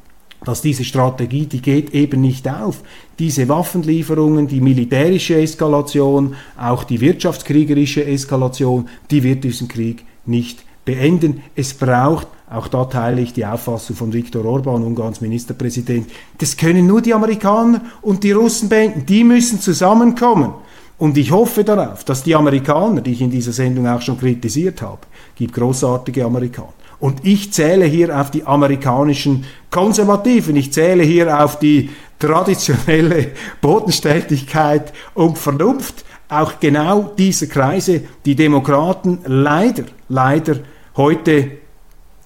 dass 0.43 0.61
diese 0.61 0.83
Strategie, 0.83 1.45
die 1.45 1.61
geht 1.61 1.93
eben 1.93 2.21
nicht 2.21 2.47
auf. 2.47 2.81
Diese 3.17 3.47
Waffenlieferungen, 3.47 4.47
die 4.47 4.59
militärische 4.59 5.35
Eskalation, 5.35 6.35
auch 6.57 6.83
die 6.83 6.99
wirtschaftskriegerische 6.99 8.05
Eskalation, 8.05 8.89
die 9.09 9.23
wird 9.23 9.43
diesen 9.43 9.67
Krieg 9.67 10.03
nicht 10.25 10.63
beenden. 10.83 11.41
Es 11.55 11.73
braucht, 11.73 12.27
auch 12.49 12.67
da 12.67 12.85
teile 12.85 13.21
ich 13.21 13.33
die 13.33 13.45
Auffassung 13.45 13.95
von 13.95 14.13
Viktor 14.13 14.43
Orban, 14.45 14.83
Ungarns 14.83 15.21
Ministerpräsident, 15.21 16.09
das 16.37 16.57
können 16.57 16.85
nur 16.85 17.01
die 17.01 17.13
Amerikaner 17.13 17.81
und 18.01 18.23
die 18.23 18.33
Russen 18.33 18.69
beenden. 18.69 19.05
Die 19.05 19.23
müssen 19.23 19.59
zusammenkommen. 19.61 20.53
Und 20.97 21.17
ich 21.17 21.31
hoffe 21.31 21.63
darauf, 21.63 22.05
dass 22.05 22.23
die 22.23 22.35
Amerikaner, 22.35 23.01
die 23.01 23.11
ich 23.11 23.21
in 23.21 23.31
dieser 23.31 23.51
Sendung 23.51 23.87
auch 23.87 24.01
schon 24.01 24.17
kritisiert 24.17 24.81
habe, 24.81 25.01
gibt 25.35 25.53
großartige 25.53 26.23
Amerikaner. 26.23 26.73
Und 26.99 27.25
ich 27.25 27.51
zähle 27.53 27.85
hier 27.85 28.19
auf 28.19 28.31
die 28.31 28.45
amerikanischen 28.45 29.45
Konservativen, 29.69 30.55
ich 30.55 30.71
zähle 30.71 31.03
hier 31.03 31.43
auf 31.43 31.59
die 31.59 31.89
traditionelle 32.19 33.31
Bodenständigkeit 33.61 34.93
und 35.13 35.37
Vernunft 35.37 36.05
auch 36.29 36.59
genau 36.59 37.13
dieser 37.17 37.47
Kreise, 37.47 38.01
die 38.25 38.35
Demokraten 38.35 39.19
leider, 39.25 39.83
leider 40.09 40.59
heute 40.95 41.51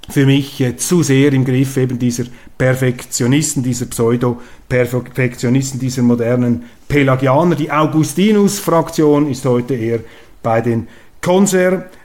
für 0.10 0.26
mich 0.26 0.64
zu 0.78 1.04
sehr 1.04 1.34
im 1.34 1.46
Griff 1.46 1.78
eben 1.78 2.00
dieser 2.00 2.24
Perfektionisten, 2.58 3.62
dieser 3.62 3.86
Pseudo-Perfektionisten, 3.86 5.80
dieser 5.80 6.02
modernen 6.02 6.64
Pelagianer. 6.88 7.56
Die 7.56 7.72
Augustinus-Fraktion 7.72 9.30
ist 9.30 9.46
heute 9.46 9.76
eher 9.76 10.00
bei 10.42 10.62
den 10.62 10.88
Konservativen. 11.22 11.99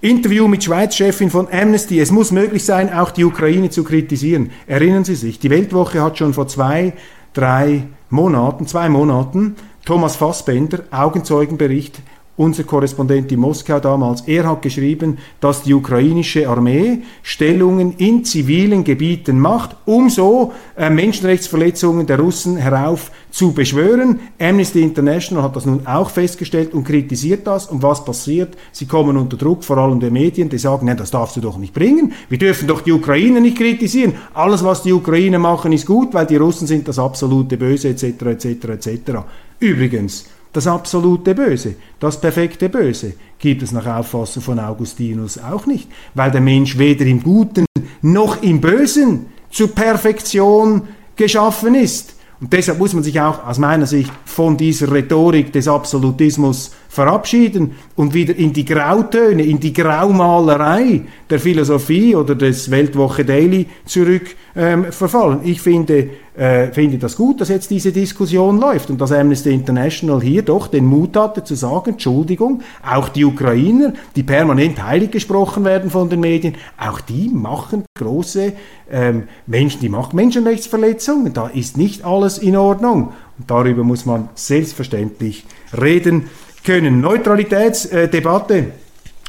Interview 0.00 0.48
mit 0.48 0.64
Schweiz-Chefin 0.64 1.28
von 1.28 1.48
Amnesty. 1.52 2.00
Es 2.00 2.10
muss 2.10 2.32
möglich 2.32 2.64
sein, 2.64 2.90
auch 2.90 3.10
die 3.10 3.24
Ukraine 3.24 3.68
zu 3.68 3.84
kritisieren. 3.84 4.50
Erinnern 4.66 5.04
Sie 5.04 5.16
sich, 5.16 5.38
die 5.38 5.50
Weltwoche 5.50 6.02
hat 6.02 6.16
schon 6.16 6.32
vor 6.32 6.48
zwei, 6.48 6.94
drei 7.34 7.88
Monaten, 8.08 8.66
zwei 8.66 8.88
Monaten, 8.88 9.56
Thomas 9.84 10.16
Fassbender, 10.16 10.84
Augenzeugenbericht 10.90 12.00
unser 12.40 12.64
Korrespondent 12.64 13.30
in 13.32 13.38
Moskau 13.38 13.80
damals, 13.80 14.22
er 14.22 14.48
hat 14.48 14.62
geschrieben, 14.62 15.18
dass 15.40 15.62
die 15.62 15.74
ukrainische 15.74 16.48
Armee 16.48 17.02
Stellungen 17.22 17.92
in 17.98 18.24
zivilen 18.24 18.82
Gebieten 18.82 19.38
macht, 19.38 19.76
um 19.84 20.08
so 20.08 20.54
äh, 20.74 20.88
Menschenrechtsverletzungen 20.88 22.06
der 22.06 22.18
Russen 22.18 22.56
herauf 22.56 23.10
zu 23.30 23.52
beschwören. 23.52 24.20
Amnesty 24.38 24.80
International 24.80 25.44
hat 25.44 25.54
das 25.54 25.66
nun 25.66 25.86
auch 25.86 26.08
festgestellt 26.08 26.72
und 26.72 26.84
kritisiert 26.84 27.46
das. 27.46 27.66
Und 27.66 27.82
was 27.82 28.06
passiert? 28.06 28.56
Sie 28.72 28.86
kommen 28.86 29.18
unter 29.18 29.36
Druck, 29.36 29.62
vor 29.62 29.76
allem 29.76 30.00
der 30.00 30.10
Medien, 30.10 30.48
die 30.48 30.56
sagen, 30.56 30.86
nein, 30.86 30.96
das 30.96 31.10
darfst 31.10 31.36
du 31.36 31.42
doch 31.42 31.58
nicht 31.58 31.74
bringen. 31.74 32.14
Wir 32.30 32.38
dürfen 32.38 32.66
doch 32.66 32.80
die 32.80 32.92
Ukraine 32.92 33.42
nicht 33.42 33.58
kritisieren. 33.58 34.14
Alles, 34.32 34.64
was 34.64 34.82
die 34.82 34.94
Ukraine 34.94 35.38
machen, 35.38 35.72
ist 35.72 35.84
gut, 35.84 36.14
weil 36.14 36.24
die 36.24 36.36
Russen 36.36 36.66
sind 36.66 36.88
das 36.88 36.98
absolute 36.98 37.58
Böse, 37.58 37.90
etc., 37.90 38.04
etc., 38.22 38.46
etc. 38.46 39.12
Übrigens, 39.58 40.24
das 40.52 40.66
absolute 40.66 41.34
Böse, 41.34 41.76
das 42.00 42.20
perfekte 42.20 42.68
Böse 42.68 43.14
gibt 43.38 43.62
es 43.62 43.72
nach 43.72 43.86
Auffassung 43.86 44.42
von 44.42 44.58
Augustinus 44.58 45.38
auch 45.38 45.66
nicht, 45.66 45.88
weil 46.14 46.30
der 46.30 46.40
Mensch 46.40 46.76
weder 46.76 47.06
im 47.06 47.22
Guten 47.22 47.64
noch 48.02 48.42
im 48.42 48.60
Bösen 48.60 49.26
zur 49.50 49.74
Perfektion 49.74 50.82
geschaffen 51.16 51.74
ist. 51.74 52.14
Und 52.40 52.52
deshalb 52.52 52.78
muss 52.78 52.94
man 52.94 53.02
sich 53.02 53.20
auch 53.20 53.46
aus 53.46 53.58
meiner 53.58 53.86
Sicht 53.86 54.12
von 54.24 54.56
dieser 54.56 54.90
Rhetorik 54.90 55.52
des 55.52 55.68
Absolutismus 55.68 56.72
verabschieden 56.90 57.76
und 57.94 58.14
wieder 58.14 58.36
in 58.36 58.52
die 58.52 58.64
Grautöne, 58.64 59.44
in 59.44 59.60
die 59.60 59.72
Graumalerei 59.72 61.02
der 61.30 61.38
Philosophie 61.38 62.16
oder 62.16 62.34
des 62.34 62.68
Weltwoche 62.68 63.24
Daily 63.24 63.66
zurück 63.84 64.34
ähm, 64.56 64.86
verfallen. 64.90 65.38
Ich 65.44 65.60
finde, 65.60 66.10
äh, 66.36 66.72
finde 66.72 66.98
das 66.98 67.14
gut, 67.14 67.40
dass 67.40 67.48
jetzt 67.48 67.70
diese 67.70 67.92
Diskussion 67.92 68.58
läuft 68.58 68.90
und 68.90 69.00
dass 69.00 69.12
Amnesty 69.12 69.54
International 69.54 70.20
hier 70.20 70.42
doch 70.42 70.66
den 70.66 70.84
Mut 70.84 71.16
hatte 71.16 71.44
zu 71.44 71.54
sagen, 71.54 71.92
Entschuldigung, 71.92 72.60
auch 72.84 73.08
die 73.08 73.24
Ukrainer, 73.24 73.92
die 74.16 74.24
permanent 74.24 74.84
heilig 74.84 75.12
gesprochen 75.12 75.64
werden 75.64 75.90
von 75.90 76.10
den 76.10 76.18
Medien, 76.18 76.56
auch 76.76 77.00
die 77.00 77.28
machen 77.28 77.84
große 77.96 78.52
ähm, 78.90 79.28
Menschen, 79.46 79.80
die 79.80 79.88
machen 79.88 80.16
Menschenrechtsverletzungen. 80.16 81.32
Da 81.32 81.46
ist 81.46 81.76
nicht 81.76 82.04
alles 82.04 82.38
in 82.38 82.56
Ordnung. 82.56 83.12
Und 83.38 83.48
darüber 83.48 83.84
muss 83.84 84.04
man 84.06 84.28
selbstverständlich 84.34 85.46
reden 85.80 86.24
können. 86.64 87.00
Neutralitätsdebatte, 87.00 88.72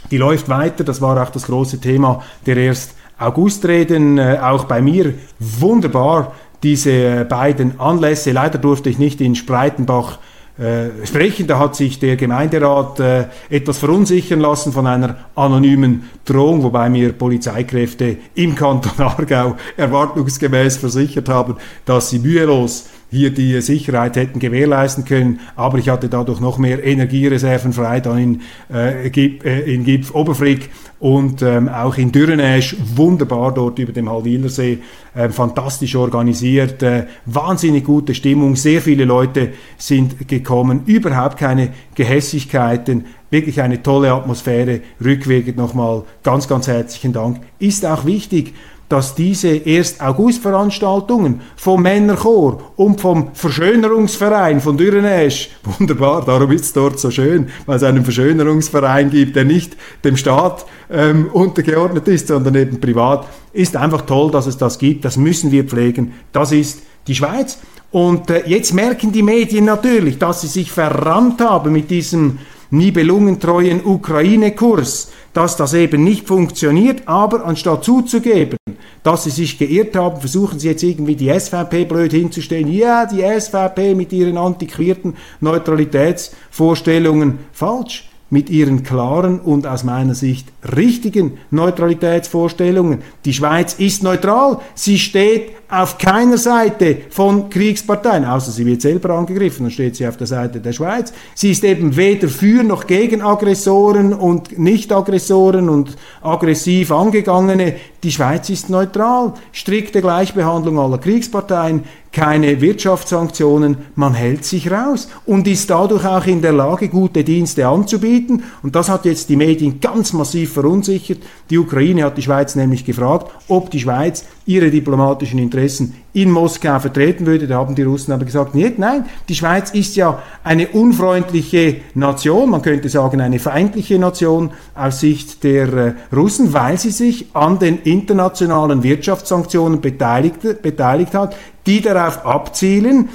die 0.09 0.17
läuft 0.17 0.49
weiter. 0.49 0.83
Das 0.83 1.01
war 1.01 1.21
auch 1.21 1.29
das 1.29 1.43
große 1.43 1.79
Thema 1.79 2.23
der 2.45 2.57
erst 2.57 2.93
Augustreden. 3.17 4.17
Äh, 4.17 4.39
auch 4.41 4.65
bei 4.65 4.81
mir 4.81 5.13
wunderbar 5.39 6.33
diese 6.63 7.25
beiden 7.25 7.79
Anlässe. 7.79 8.31
Leider 8.31 8.57
durfte 8.57 8.89
ich 8.89 8.99
nicht 8.99 9.21
in 9.21 9.35
Spreitenbach 9.35 10.19
äh, 10.61 11.05
sprechen. 11.07 11.47
Da 11.47 11.57
hat 11.57 11.75
sich 11.75 11.97
der 11.97 12.17
Gemeinderat 12.17 12.99
äh, 12.99 13.25
etwas 13.49 13.79
verunsichern 13.79 14.39
lassen 14.39 14.73
von 14.73 14.85
einer 14.85 15.15
anonymen 15.33 16.09
Drohung, 16.25 16.61
wobei 16.61 16.89
mir 16.89 17.13
Polizeikräfte 17.13 18.17
im 18.35 18.53
Kanton 18.53 18.91
Aargau 19.03 19.55
erwartungsgemäß 19.77 20.77
versichert 20.77 21.29
haben, 21.29 21.55
dass 21.85 22.09
sie 22.09 22.19
mühelos 22.19 22.89
hier 23.12 23.30
die 23.30 23.60
Sicherheit 23.62 24.15
hätten 24.15 24.39
gewährleisten 24.39 25.04
können, 25.04 25.41
aber 25.58 25.78
ich 25.78 25.89
hatte 25.89 26.08
dadurch 26.08 26.39
noch 26.39 26.58
mehr 26.58 26.84
Energiereserven 26.84 27.74
frei 27.74 28.00
dann 28.00 28.17
in, 28.17 28.41
äh, 28.74 29.08
äh 29.08 29.74
in 29.74 29.84
Gipf 29.84 30.15
Oberfrick 30.15 30.69
und 31.02 31.41
ähm, 31.41 31.67
auch 31.67 31.97
in 31.97 32.12
Dürrenäsch 32.12 32.78
wunderbar 32.95 33.54
dort 33.54 33.80
über 33.80 33.91
dem 33.91 34.10
Halwilersee, 34.10 34.78
äh, 35.13 35.30
fantastisch 35.30 35.95
organisiert, 35.95 36.82
äh, 36.84 37.08
wahnsinnig 37.26 37.84
gute 37.84 38.15
Stimmung, 38.15 38.56
sehr 38.56 38.82
viele 38.82 39.04
Leute 39.04 39.50
sind 39.78 40.28
gekommen, 40.28 40.84
überhaupt 40.86 41.38
keine 41.38 41.74
Gehässigkeiten, 41.95 43.06
wirklich 43.30 43.62
eine 43.62 43.84
tolle 43.84 44.13
Atmosphäre, 44.13 44.82
rückwirkend 45.04 45.58
nochmal 45.58 46.04
ganz, 46.24 46.47
ganz 46.47 46.67
herzlichen 46.67 47.13
Dank. 47.13 47.41
Ist 47.60 47.86
auch 47.86 48.06
wichtig, 48.06 48.54
dass 48.91 49.15
diese 49.15 49.62
1. 49.65 50.01
August-Veranstaltungen 50.01 51.41
vom 51.56 51.82
Männerchor 51.82 52.73
und 52.75 52.99
vom 52.99 53.34
Verschönerungsverein 53.34 54.60
von 54.60 54.77
Dürrenäsch, 54.77 55.49
wunderbar, 55.63 56.25
darum 56.25 56.51
ist 56.51 56.65
es 56.65 56.73
dort 56.73 56.99
so 56.99 57.10
schön, 57.10 57.47
weil 57.65 57.77
es 57.77 57.84
einen 57.84 58.04
Verschönerungsverein 58.04 59.10
gibt, 59.10 59.36
der 59.36 59.45
nicht 59.45 59.77
dem 60.04 60.17
Staat 60.17 60.65
ähm, 60.91 61.27
untergeordnet 61.32 62.08
ist, 62.10 62.27
sondern 62.27 62.56
eben 62.56 62.82
privat, 62.82 63.27
ist 63.54 63.77
einfach 63.77 64.01
toll, 64.01 64.30
dass 64.32 64.45
es 64.45 64.58
das 64.58 64.77
gibt, 64.77 65.06
das 65.06 65.15
müssen 65.15 65.51
wir 65.51 65.63
pflegen, 65.63 66.13
das 66.34 66.51
ist 66.51 66.82
die 67.08 67.15
Schweiz. 67.15 67.60
Und 67.91 68.30
äh, 68.30 68.43
jetzt 68.45 68.73
merken 68.73 69.12
die 69.12 69.23
Medien 69.23 69.65
natürlich, 69.65 70.17
dass 70.17 70.41
sie 70.41 70.47
sich 70.47 70.71
verrannt 70.71 71.41
haben 71.41 71.71
mit 71.71 71.89
diesem 71.89 72.39
nibelungentreuen 72.71 73.86
Ukraine-Kurs, 73.86 75.12
dass 75.33 75.55
das 75.55 75.73
eben 75.73 76.03
nicht 76.03 76.27
funktioniert, 76.27 77.07
aber 77.07 77.45
anstatt 77.45 77.83
zuzugeben, 77.83 78.57
dass 79.03 79.23
sie 79.23 79.29
sich 79.29 79.57
geirrt 79.57 79.95
haben, 79.95 80.19
versuchen 80.19 80.59
sie 80.59 80.67
jetzt 80.67 80.83
irgendwie 80.83 81.15
die 81.15 81.31
SVP 81.37 81.85
blöd 81.85 82.11
hinzustellen. 82.11 82.71
Ja, 82.71 83.05
die 83.05 83.21
SVP 83.21 83.95
mit 83.95 84.13
ihren 84.13 84.37
antiquierten 84.37 85.15
Neutralitätsvorstellungen 85.39 87.39
falsch 87.51 88.11
mit 88.31 88.49
ihren 88.49 88.81
klaren 88.81 89.39
und 89.39 89.67
aus 89.67 89.83
meiner 89.83 90.15
Sicht 90.15 90.47
richtigen 90.75 91.37
Neutralitätsvorstellungen. 91.51 92.99
Die 93.25 93.33
Schweiz 93.33 93.73
ist 93.73 94.03
neutral, 94.03 94.59
sie 94.73 94.97
steht 94.97 95.51
auf 95.69 95.97
keiner 95.97 96.37
Seite 96.37 96.97
von 97.09 97.49
Kriegsparteien, 97.49 98.25
außer 98.25 98.51
sie 98.51 98.65
wird 98.65 98.81
selber 98.81 99.11
angegriffen, 99.11 99.65
dann 99.65 99.71
steht 99.71 99.97
sie 99.97 100.07
auf 100.07 100.17
der 100.17 100.27
Seite 100.27 100.59
der 100.59 100.73
Schweiz. 100.73 101.13
Sie 101.35 101.51
ist 101.51 101.63
eben 101.63 101.95
weder 101.95 102.29
für 102.29 102.63
noch 102.63 102.87
gegen 102.87 103.21
Aggressoren 103.21 104.13
und 104.13 104.57
Nicht-Aggressoren 104.57 105.69
und 105.69 105.97
aggressiv 106.21 106.91
angegangene. 106.91 107.75
Die 108.03 108.11
Schweiz 108.11 108.49
ist 108.49 108.69
neutral, 108.69 109.33
strikte 109.51 110.01
Gleichbehandlung 110.01 110.79
aller 110.79 110.97
Kriegsparteien, 110.97 111.83
keine 112.12 112.60
Wirtschaftssanktionen, 112.60 113.78
man 113.95 114.13
hält 114.13 114.43
sich 114.43 114.69
raus 114.69 115.08
und 115.26 115.47
ist 115.47 115.69
dadurch 115.69 116.06
auch 116.06 116.26
in 116.26 116.41
der 116.41 116.52
Lage, 116.52 116.89
gute 116.89 117.24
Dienste 117.24 117.67
anzubieten. 117.67 118.43
Und 118.63 118.76
das 118.76 118.89
hat 118.89 119.06
jetzt 119.06 119.30
die 119.30 119.38
Medien 119.38 119.80
ganz 119.80 120.12
massiv 120.12 120.54
verunsichert. 120.54 121.19
Die 121.50 121.58
Ukraine 121.58 122.04
hat 122.04 122.17
die 122.17 122.21
Schweiz 122.21 122.56
nämlich 122.56 122.84
gefragt, 122.84 123.32
ob 123.47 123.71
die 123.71 123.80
Schweiz 123.80 124.26
ihre 124.45 124.69
diplomatischen 124.69 125.39
Interessen 125.39 125.95
in 126.13 126.30
Moskau 126.30 126.80
vertreten 126.80 127.26
würde. 127.26 127.47
Da 127.47 127.56
haben 127.56 127.76
die 127.76 127.84
Russen 127.84 128.12
aber 128.12 128.26
gesagt, 128.26 128.56
nicht, 128.56 128.78
nein, 128.78 129.06
die 129.30 129.36
Schweiz 129.36 129.71
ist 129.71 129.95
ja 129.95 130.21
eine 130.43 130.67
unfreundliche 130.67 131.78
Nation, 131.93 132.50
man 132.50 132.62
könnte 132.62 132.89
sagen 132.89 133.21
eine 133.21 133.39
feindliche 133.39 133.97
Nation 133.97 134.52
aus 134.76 135.00
Sicht 135.00 135.43
der 135.43 135.74
äh, 135.74 135.93
Russen, 136.13 136.54
weil 136.54 136.78
sie 136.78 136.91
sich 136.91 137.28
an 137.34 137.60
den 137.60 137.80
internationalen 137.84 138.84
Wirtschaftssanktionen 138.84 139.80
beteiligt, 139.80 140.62
beteiligt 140.62 141.13
hat, 141.13 141.36
die 141.65 141.82
darauf 141.82 142.26
abzielen, 142.26 143.10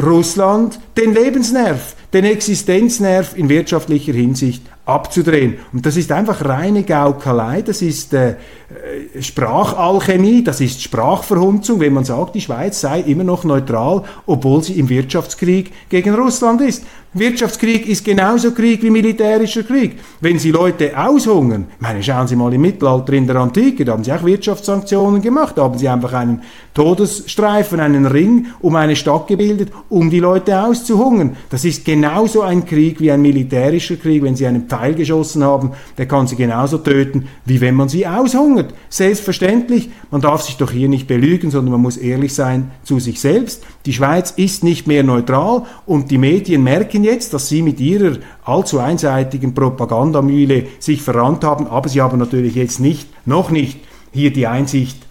Russland 0.00 0.78
den 0.96 1.14
Lebensnerv, 1.14 1.94
den 2.12 2.24
Existenznerv 2.24 3.36
in 3.36 3.48
wirtschaftlicher 3.48 4.12
Hinsicht 4.12 4.62
abzudrehen. 4.90 5.58
Und 5.72 5.86
das 5.86 5.96
ist 5.96 6.12
einfach 6.12 6.44
reine 6.44 6.82
Gaukelei, 6.82 7.62
das 7.62 7.82
ist 7.82 8.12
äh, 8.14 8.30
äh, 8.30 9.22
Sprachalchemie, 9.22 10.44
das 10.44 10.60
ist 10.60 10.82
Sprachverhunzung, 10.82 11.80
wenn 11.80 11.92
man 11.92 12.04
sagt, 12.04 12.34
die 12.34 12.40
Schweiz 12.40 12.80
sei 12.80 13.00
immer 13.00 13.24
noch 13.24 13.44
neutral, 13.44 14.04
obwohl 14.26 14.62
sie 14.62 14.78
im 14.78 14.88
Wirtschaftskrieg 14.88 15.72
gegen 15.88 16.14
Russland 16.14 16.60
ist. 16.60 16.84
Wirtschaftskrieg 17.12 17.88
ist 17.88 18.04
genauso 18.04 18.52
Krieg 18.52 18.84
wie 18.84 18.90
militärischer 18.90 19.64
Krieg. 19.64 19.98
Wenn 20.20 20.38
Sie 20.38 20.52
Leute 20.52 20.96
aushungern, 20.96 21.66
meine, 21.80 22.00
schauen 22.04 22.28
Sie 22.28 22.36
mal 22.36 22.54
im 22.54 22.60
Mittelalter 22.60 23.14
in 23.14 23.26
der 23.26 23.34
Antike, 23.34 23.84
da 23.84 23.92
haben 23.92 24.04
Sie 24.04 24.12
auch 24.12 24.22
Wirtschaftssanktionen 24.22 25.20
gemacht, 25.20 25.58
da 25.58 25.64
haben 25.64 25.76
Sie 25.76 25.88
einfach 25.88 26.12
einen 26.12 26.42
Todesstreifen, 26.72 27.80
einen 27.80 28.06
Ring 28.06 28.46
um 28.60 28.76
eine 28.76 28.94
Stadt 28.94 29.26
gebildet, 29.26 29.72
um 29.88 30.08
die 30.08 30.20
Leute 30.20 30.62
auszuhungern. 30.62 31.36
Das 31.50 31.64
ist 31.64 31.84
genauso 31.84 32.42
ein 32.42 32.64
Krieg 32.64 33.00
wie 33.00 33.10
ein 33.10 33.22
militärischer 33.22 33.96
Krieg. 33.96 34.22
Wenn 34.22 34.36
Sie 34.36 34.46
einen 34.46 34.68
Pfeil 34.68 34.79
geschossen 34.94 35.44
haben, 35.44 35.72
der 35.98 36.06
kann 36.06 36.26
Sie 36.26 36.36
genauso 36.36 36.78
töten, 36.78 37.28
wie 37.44 37.60
wenn 37.60 37.74
man 37.74 37.88
Sie 37.88 38.06
aushungert. 38.06 38.74
Selbstverständlich, 38.88 39.90
man 40.10 40.20
darf 40.20 40.42
sich 40.42 40.56
doch 40.56 40.70
hier 40.70 40.88
nicht 40.88 41.06
belügen, 41.06 41.50
sondern 41.50 41.72
man 41.72 41.82
muss 41.82 41.96
ehrlich 41.96 42.34
sein 42.34 42.70
zu 42.82 42.98
sich 42.98 43.20
selbst. 43.20 43.64
Die 43.86 43.92
Schweiz 43.92 44.32
ist 44.32 44.64
nicht 44.64 44.86
mehr 44.86 45.02
neutral 45.02 45.64
und 45.86 46.10
die 46.10 46.18
Medien 46.18 46.64
merken 46.64 47.04
jetzt, 47.04 47.32
dass 47.34 47.48
sie 47.48 47.62
mit 47.62 47.80
ihrer 47.80 48.16
allzu 48.44 48.78
einseitigen 48.78 49.54
Propagandamühle 49.54 50.66
sich 50.78 51.02
verrannt 51.02 51.44
haben, 51.44 51.66
aber 51.66 51.88
sie 51.88 52.00
haben 52.00 52.18
natürlich 52.18 52.54
jetzt 52.54 52.80
nicht, 52.80 53.08
noch 53.26 53.50
nicht 53.50 53.78
hier 54.12 54.32
die 54.32 54.46
Einsicht, 54.46 55.09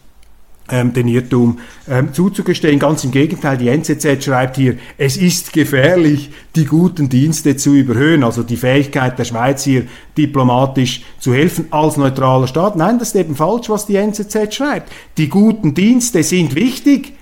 ähm, 0.71 0.93
den 0.93 1.07
Irrtum 1.07 1.59
ähm, 1.87 2.13
zuzugestehen. 2.13 2.79
Ganz 2.79 3.03
im 3.03 3.11
Gegenteil, 3.11 3.57
die 3.57 3.69
NZZ 3.69 4.23
schreibt 4.23 4.57
hier, 4.57 4.77
es 4.97 5.17
ist 5.17 5.53
gefährlich, 5.53 6.31
die 6.55 6.65
guten 6.65 7.09
Dienste 7.09 7.55
zu 7.55 7.73
überhöhen, 7.73 8.23
also 8.23 8.43
die 8.43 8.57
Fähigkeit 8.57 9.17
der 9.19 9.25
Schweiz 9.25 9.63
hier 9.63 9.85
diplomatisch 10.17 11.03
zu 11.19 11.33
helfen 11.33 11.67
als 11.71 11.97
neutraler 11.97 12.47
Staat. 12.47 12.75
Nein, 12.75 12.99
das 12.99 13.09
ist 13.09 13.15
eben 13.15 13.35
falsch, 13.35 13.69
was 13.69 13.85
die 13.85 13.95
NZZ 13.95 14.53
schreibt. 14.53 14.91
Die 15.17 15.29
guten 15.29 15.73
Dienste 15.73 16.23
sind 16.23 16.55
wichtig, 16.55 17.13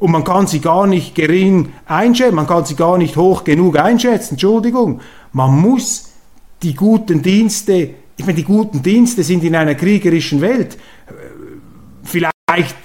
und 0.00 0.12
man 0.12 0.24
kann 0.24 0.46
sie 0.46 0.60
gar 0.60 0.86
nicht 0.86 1.14
gering 1.14 1.72
einschätzen, 1.84 2.34
man 2.34 2.46
kann 2.46 2.64
sie 2.64 2.74
gar 2.74 2.96
nicht 2.96 3.16
hoch 3.16 3.44
genug 3.44 3.78
einschätzen, 3.78 4.34
Entschuldigung. 4.34 5.00
Man 5.32 5.60
muss 5.60 6.12
die 6.62 6.74
guten 6.74 7.22
Dienste, 7.22 7.90
ich 8.16 8.24
meine, 8.24 8.36
die 8.36 8.44
guten 8.44 8.82
Dienste 8.82 9.22
sind 9.22 9.44
in 9.44 9.54
einer 9.54 9.74
kriegerischen 9.74 10.40
Welt 10.40 10.78
äh, 11.06 12.08
vielleicht 12.50 12.76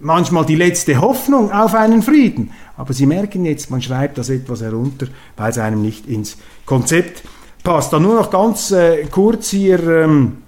manchmal 0.00 0.44
die 0.44 0.56
letzte 0.56 1.00
Hoffnung 1.00 1.50
auf 1.50 1.74
einen 1.74 2.02
Frieden. 2.02 2.50
Aber 2.76 2.92
Sie 2.92 3.06
merken 3.06 3.44
jetzt, 3.44 3.70
man 3.70 3.80
schreibt 3.80 4.18
das 4.18 4.28
etwas 4.28 4.60
herunter, 4.60 5.06
weil 5.36 5.50
es 5.50 5.58
einem 5.58 5.80
nicht 5.80 6.06
ins 6.06 6.36
Konzept 6.66 7.22
passt. 7.62 7.92
Dann 7.92 8.02
nur 8.02 8.16
noch 8.16 8.30
ganz 8.30 8.70
äh, 8.72 9.06
kurz 9.10 9.48
hier. 9.50 9.82
Ähm, 9.88 10.38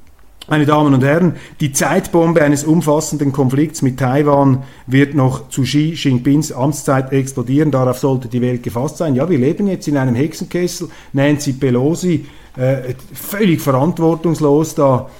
meine 0.50 0.64
Damen 0.64 0.94
und 0.94 1.04
Herren, 1.04 1.36
die 1.60 1.72
Zeitbombe 1.72 2.42
eines 2.42 2.64
umfassenden 2.64 3.32
Konflikts 3.32 3.82
mit 3.82 3.98
Taiwan 3.98 4.62
wird 4.86 5.14
noch 5.14 5.50
zu 5.50 5.62
Xi 5.62 5.92
Jinpings 5.94 6.52
Amtszeit 6.52 7.12
explodieren. 7.12 7.70
Darauf 7.70 7.98
sollte 7.98 8.28
die 8.28 8.40
Welt 8.40 8.62
gefasst 8.62 8.96
sein. 8.96 9.14
Ja, 9.14 9.28
wir 9.28 9.36
leben 9.36 9.66
jetzt 9.66 9.88
in 9.88 9.98
einem 9.98 10.14
Hexenkessel. 10.14 10.88
Nancy 11.12 11.52
Pelosi, 11.52 12.26
äh, 12.56 12.94
völlig 13.12 13.60
verantwortungslos 13.60 14.74
da 14.74 15.10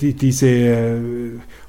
die, 0.00 0.14
diese 0.14 0.48
äh, 0.48 0.98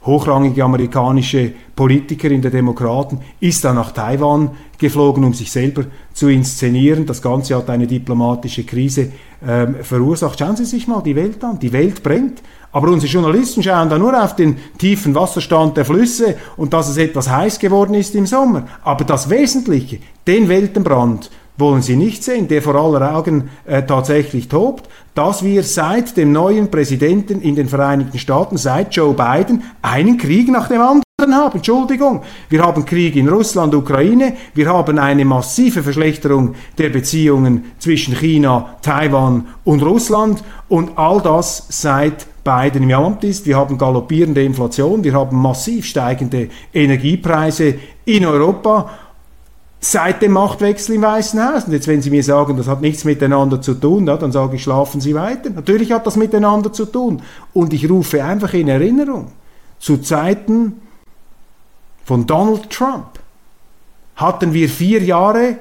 hochrangige 0.03 0.63
amerikanische 0.63 1.51
Politikerin 1.75 2.41
der 2.41 2.49
Demokraten 2.49 3.19
ist 3.39 3.63
dann 3.63 3.75
nach 3.75 3.91
Taiwan 3.91 4.51
geflogen, 4.79 5.23
um 5.23 5.33
sich 5.33 5.51
selber 5.51 5.83
zu 6.11 6.27
inszenieren. 6.27 7.05
Das 7.05 7.21
Ganze 7.21 7.55
hat 7.55 7.69
eine 7.69 7.85
diplomatische 7.85 8.63
Krise 8.63 9.11
ähm, 9.45 9.75
verursacht. 9.83 10.39
Schauen 10.39 10.55
Sie 10.55 10.65
sich 10.65 10.87
mal 10.87 11.03
die 11.03 11.15
Welt 11.15 11.43
an. 11.43 11.59
Die 11.59 11.71
Welt 11.71 12.01
brennt. 12.01 12.41
Aber 12.71 12.89
unsere 12.89 13.11
Journalisten 13.11 13.61
schauen 13.61 13.89
da 13.89 13.97
nur 13.97 14.23
auf 14.23 14.35
den 14.35 14.57
tiefen 14.77 15.13
Wasserstand 15.13 15.77
der 15.77 15.85
Flüsse 15.85 16.35
und 16.57 16.73
dass 16.73 16.89
es 16.89 16.97
etwas 16.97 17.29
heiß 17.29 17.59
geworden 17.59 17.93
ist 17.93 18.15
im 18.15 18.25
Sommer. 18.25 18.67
Aber 18.83 19.05
das 19.05 19.29
Wesentliche, 19.29 19.99
den 20.25 20.49
Weltenbrand, 20.49 21.29
wollen 21.57 21.81
sie 21.81 21.95
nicht 21.95 22.23
sehen, 22.23 22.47
der 22.47 22.61
vor 22.61 22.75
aller 22.75 23.15
Augen 23.15 23.49
äh, 23.65 23.83
tatsächlich 23.83 24.47
tobt, 24.47 24.87
dass 25.15 25.43
wir 25.43 25.63
seit 25.63 26.15
dem 26.15 26.31
neuen 26.31 26.69
Präsidenten 26.69 27.41
in 27.41 27.55
den 27.55 27.67
Vereinigten 27.67 28.19
Staaten, 28.19 28.57
seit 28.57 28.95
Joe 28.95 29.13
Biden, 29.13 29.63
einen 29.81 30.17
Krieg 30.17 30.49
nach 30.49 30.67
dem 30.67 30.81
anderen 30.81 31.33
haben. 31.33 31.57
Entschuldigung. 31.57 32.21
Wir 32.49 32.63
haben 32.63 32.85
Krieg 32.85 33.15
in 33.15 33.27
Russland, 33.27 33.73
Ukraine. 33.73 34.33
Wir 34.53 34.69
haben 34.69 34.99
eine 34.99 35.25
massive 35.25 35.81
Verschlechterung 35.81 36.53
der 36.77 36.89
Beziehungen 36.89 37.71
zwischen 37.79 38.15
China, 38.15 38.77
Taiwan 38.83 39.47
und 39.63 39.81
Russland. 39.81 40.43
Und 40.69 40.97
all 40.97 41.19
das 41.21 41.65
seit 41.69 42.27
Biden 42.43 42.83
im 42.83 42.95
Amt 42.95 43.23
ist. 43.23 43.45
Wir 43.45 43.57
haben 43.57 43.77
galoppierende 43.77 44.43
Inflation. 44.43 45.03
Wir 45.03 45.13
haben 45.13 45.35
massiv 45.35 45.85
steigende 45.85 46.49
Energiepreise 46.73 47.75
in 48.05 48.25
Europa 48.25 48.89
seit 49.79 50.21
dem 50.21 50.33
Machtwechsel 50.33 50.95
im 50.95 51.03
Weißen 51.03 51.43
Haus. 51.43 51.65
Und 51.65 51.73
jetzt, 51.73 51.87
wenn 51.87 52.01
Sie 52.01 52.09
mir 52.09 52.23
sagen, 52.23 52.57
das 52.57 52.67
hat 52.67 52.81
nichts 52.81 53.03
miteinander 53.03 53.61
zu 53.61 53.73
tun, 53.75 54.07
ja, 54.07 54.17
dann 54.17 54.31
sage 54.31 54.55
ich, 54.55 54.63
schlafen 54.63 55.01
Sie 55.01 55.13
weiter. 55.13 55.49
Natürlich 55.49 55.91
hat 55.91 56.07
das 56.07 56.15
miteinander 56.15 56.73
zu 56.73 56.85
tun. 56.85 57.21
Und 57.53 57.73
ich 57.73 57.89
rufe 57.89 58.23
einfach 58.23 58.53
in 58.53 58.67
Erinnerung, 58.67 59.31
zu 59.79 59.97
Zeiten 59.97 60.81
von 62.03 62.25
Donald 62.25 62.69
Trump 62.69 63.19
hatten 64.15 64.53
wir 64.53 64.67
vier 64.69 65.03
Jahre 65.03 65.57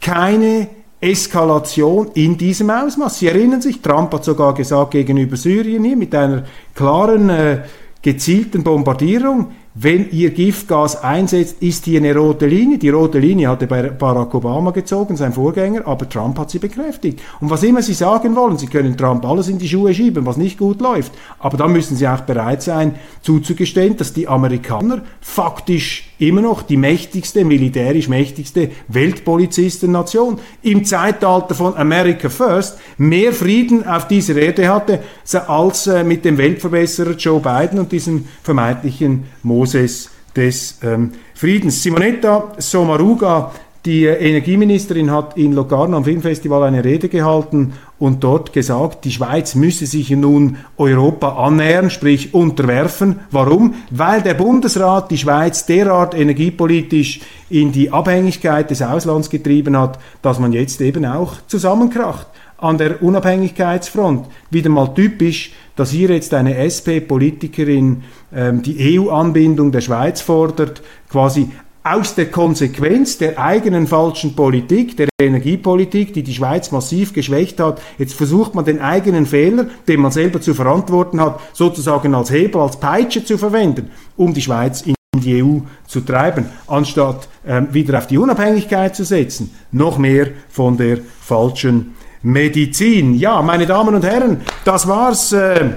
keine 0.00 0.68
Eskalation 1.00 2.10
in 2.14 2.36
diesem 2.36 2.70
Ausmaß. 2.70 3.18
Sie 3.18 3.28
erinnern 3.28 3.60
sich, 3.60 3.80
Trump 3.80 4.12
hat 4.12 4.24
sogar 4.24 4.54
gesagt 4.54 4.92
gegenüber 4.92 5.36
Syrien 5.36 5.84
hier 5.84 5.96
mit 5.96 6.14
einer 6.14 6.44
klaren, 6.74 7.28
äh, 7.28 7.62
gezielten 8.02 8.64
Bombardierung, 8.64 9.52
wenn 9.78 10.10
ihr 10.10 10.30
Giftgas 10.30 11.02
einsetzt, 11.04 11.56
ist 11.60 11.84
hier 11.84 12.00
eine 12.00 12.16
rote 12.16 12.46
Linie. 12.46 12.78
Die 12.78 12.88
rote 12.88 13.18
Linie 13.18 13.50
hatte 13.50 13.66
Barack 13.66 14.34
Obama 14.34 14.70
gezogen, 14.70 15.18
sein 15.18 15.34
Vorgänger, 15.34 15.86
aber 15.86 16.08
Trump 16.08 16.38
hat 16.38 16.50
sie 16.50 16.58
bekräftigt. 16.58 17.20
Und 17.40 17.50
was 17.50 17.62
immer 17.62 17.82
Sie 17.82 17.92
sagen 17.92 18.34
wollen, 18.36 18.56
Sie 18.56 18.68
können 18.68 18.96
Trump 18.96 19.26
alles 19.26 19.48
in 19.48 19.58
die 19.58 19.68
Schuhe 19.68 19.92
schieben, 19.92 20.24
was 20.24 20.38
nicht 20.38 20.56
gut 20.56 20.80
läuft. 20.80 21.12
Aber 21.40 21.58
dann 21.58 21.74
müssen 21.74 21.94
Sie 21.94 22.08
auch 22.08 22.22
bereit 22.22 22.62
sein, 22.62 22.94
zuzugestehen, 23.20 23.98
dass 23.98 24.14
die 24.14 24.28
Amerikaner 24.28 25.02
faktisch 25.20 26.14
immer 26.18 26.40
noch 26.40 26.62
die 26.62 26.76
mächtigste, 26.76 27.44
militärisch 27.44 28.08
mächtigste 28.08 28.70
Weltpolizistennation 28.88 30.38
im 30.62 30.84
Zeitalter 30.84 31.54
von 31.54 31.76
America 31.76 32.28
First 32.28 32.78
mehr 32.96 33.32
Frieden 33.32 33.86
auf 33.86 34.08
dieser 34.08 34.36
Erde 34.36 34.68
hatte, 34.68 35.02
als 35.46 35.86
äh, 35.86 36.04
mit 36.04 36.24
dem 36.24 36.38
Weltverbesserer 36.38 37.12
Joe 37.12 37.40
Biden 37.40 37.78
und 37.78 37.92
diesem 37.92 38.26
vermeintlichen 38.42 39.24
Moses 39.42 40.10
des 40.34 40.78
ähm, 40.82 41.12
Friedens. 41.34 41.82
Simonetta 41.82 42.52
Sommaruga, 42.58 43.52
die 43.86 44.04
Energieministerin, 44.04 45.10
hat 45.10 45.36
in 45.36 45.52
Locarno 45.52 45.96
am 45.96 46.04
Filmfestival 46.04 46.64
eine 46.64 46.84
Rede 46.84 47.08
gehalten 47.08 47.74
und 47.98 48.22
dort 48.24 48.52
gesagt, 48.52 49.04
die 49.04 49.12
Schweiz 49.12 49.54
müsse 49.54 49.86
sich 49.86 50.10
nun 50.10 50.58
Europa 50.76 51.36
annähern, 51.36 51.88
sprich 51.88 52.34
unterwerfen. 52.34 53.20
Warum? 53.30 53.74
Weil 53.90 54.22
der 54.22 54.34
Bundesrat 54.34 55.10
die 55.10 55.18
Schweiz 55.18 55.64
derart 55.64 56.14
energiepolitisch 56.14 57.20
in 57.48 57.72
die 57.72 57.90
Abhängigkeit 57.90 58.70
des 58.70 58.82
Auslands 58.82 59.30
getrieben 59.30 59.78
hat, 59.78 59.98
dass 60.20 60.40
man 60.40 60.52
jetzt 60.52 60.80
eben 60.80 61.06
auch 61.06 61.34
zusammenkracht 61.46 62.26
an 62.58 62.78
der 62.78 63.02
Unabhängigkeitsfront. 63.02 64.26
Wieder 64.50 64.70
mal 64.70 64.94
typisch, 64.94 65.52
dass 65.76 65.90
hier 65.90 66.08
jetzt 66.08 66.32
eine 66.34 66.56
SP-Politikerin 66.56 68.02
ähm, 68.34 68.62
die 68.62 68.98
EU-Anbindung 68.98 69.72
der 69.72 69.82
Schweiz 69.82 70.22
fordert, 70.22 70.82
quasi 71.08 71.50
aus 71.94 72.14
der 72.14 72.30
Konsequenz 72.30 73.18
der 73.18 73.38
eigenen 73.38 73.86
falschen 73.86 74.34
Politik, 74.34 74.96
der 74.96 75.08
Energiepolitik, 75.20 76.12
die 76.12 76.22
die 76.22 76.34
Schweiz 76.34 76.72
massiv 76.72 77.12
geschwächt 77.12 77.60
hat. 77.60 77.80
Jetzt 77.98 78.14
versucht 78.14 78.54
man 78.54 78.64
den 78.64 78.80
eigenen 78.80 79.26
Fehler, 79.26 79.66
den 79.86 80.00
man 80.00 80.10
selber 80.10 80.40
zu 80.40 80.54
verantworten 80.54 81.20
hat, 81.20 81.40
sozusagen 81.52 82.14
als 82.14 82.30
Hebel, 82.30 82.60
als 82.60 82.80
Peitsche 82.80 83.24
zu 83.24 83.38
verwenden, 83.38 83.90
um 84.16 84.34
die 84.34 84.42
Schweiz 84.42 84.82
in 84.82 84.94
die 85.14 85.42
EU 85.42 85.58
zu 85.86 86.00
treiben, 86.00 86.46
anstatt 86.66 87.28
ähm, 87.46 87.68
wieder 87.72 87.98
auf 87.98 88.06
die 88.06 88.18
Unabhängigkeit 88.18 88.94
zu 88.94 89.04
setzen. 89.04 89.54
Noch 89.70 89.98
mehr 89.98 90.28
von 90.48 90.76
der 90.76 90.98
falschen 91.20 91.94
Medizin. 92.22 93.14
Ja, 93.14 93.40
meine 93.42 93.66
Damen 93.66 93.94
und 93.94 94.04
Herren, 94.04 94.40
das 94.64 94.88
war's 94.88 95.32
äh, 95.32 95.70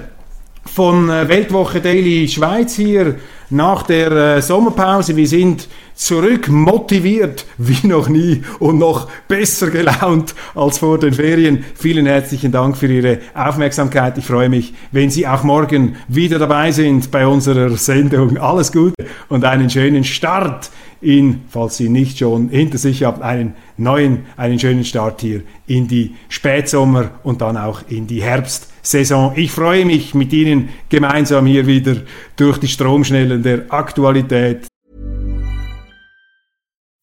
von 0.64 1.08
äh, 1.08 1.28
Weltwoche 1.28 1.80
Daily 1.80 2.28
Schweiz 2.28 2.74
hier 2.74 3.16
nach 3.50 3.82
der 3.82 4.10
äh, 4.10 4.42
Sommerpause. 4.42 5.16
Wir 5.16 5.26
sind 5.26 5.68
zurück 6.00 6.48
motiviert 6.48 7.44
wie 7.58 7.86
noch 7.86 8.08
nie 8.08 8.42
und 8.58 8.78
noch 8.78 9.08
besser 9.28 9.70
gelaunt 9.70 10.34
als 10.54 10.78
vor 10.78 10.98
den 10.98 11.12
Ferien. 11.12 11.62
Vielen 11.74 12.06
herzlichen 12.06 12.50
Dank 12.50 12.78
für 12.78 12.86
Ihre 12.86 13.18
Aufmerksamkeit. 13.34 14.16
Ich 14.16 14.24
freue 14.24 14.48
mich, 14.48 14.72
wenn 14.92 15.10
Sie 15.10 15.26
auch 15.26 15.44
morgen 15.44 15.96
wieder 16.08 16.38
dabei 16.38 16.72
sind 16.72 17.10
bei 17.10 17.26
unserer 17.26 17.76
Sendung. 17.76 18.38
Alles 18.38 18.72
Gute 18.72 18.94
und 19.28 19.44
einen 19.44 19.68
schönen 19.68 20.02
Start 20.04 20.70
in, 21.02 21.42
falls 21.48 21.76
Sie 21.76 21.90
nicht 21.90 22.18
schon 22.18 22.48
hinter 22.48 22.78
sich 22.78 23.04
haben, 23.04 23.22
einen 23.22 23.54
neuen, 23.76 24.24
einen 24.38 24.58
schönen 24.58 24.84
Start 24.84 25.20
hier 25.20 25.42
in 25.66 25.86
die 25.86 26.14
Spätsommer 26.30 27.10
und 27.22 27.42
dann 27.42 27.58
auch 27.58 27.82
in 27.88 28.06
die 28.06 28.22
Herbstsaison. 28.22 29.34
Ich 29.36 29.52
freue 29.52 29.84
mich 29.84 30.14
mit 30.14 30.32
Ihnen 30.32 30.70
gemeinsam 30.88 31.44
hier 31.44 31.66
wieder 31.66 31.96
durch 32.36 32.56
die 32.56 32.68
Stromschnellen 32.68 33.42
der 33.42 33.64
Aktualität. 33.68 34.69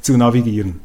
zu 0.00 0.16
navigieren. 0.16 0.80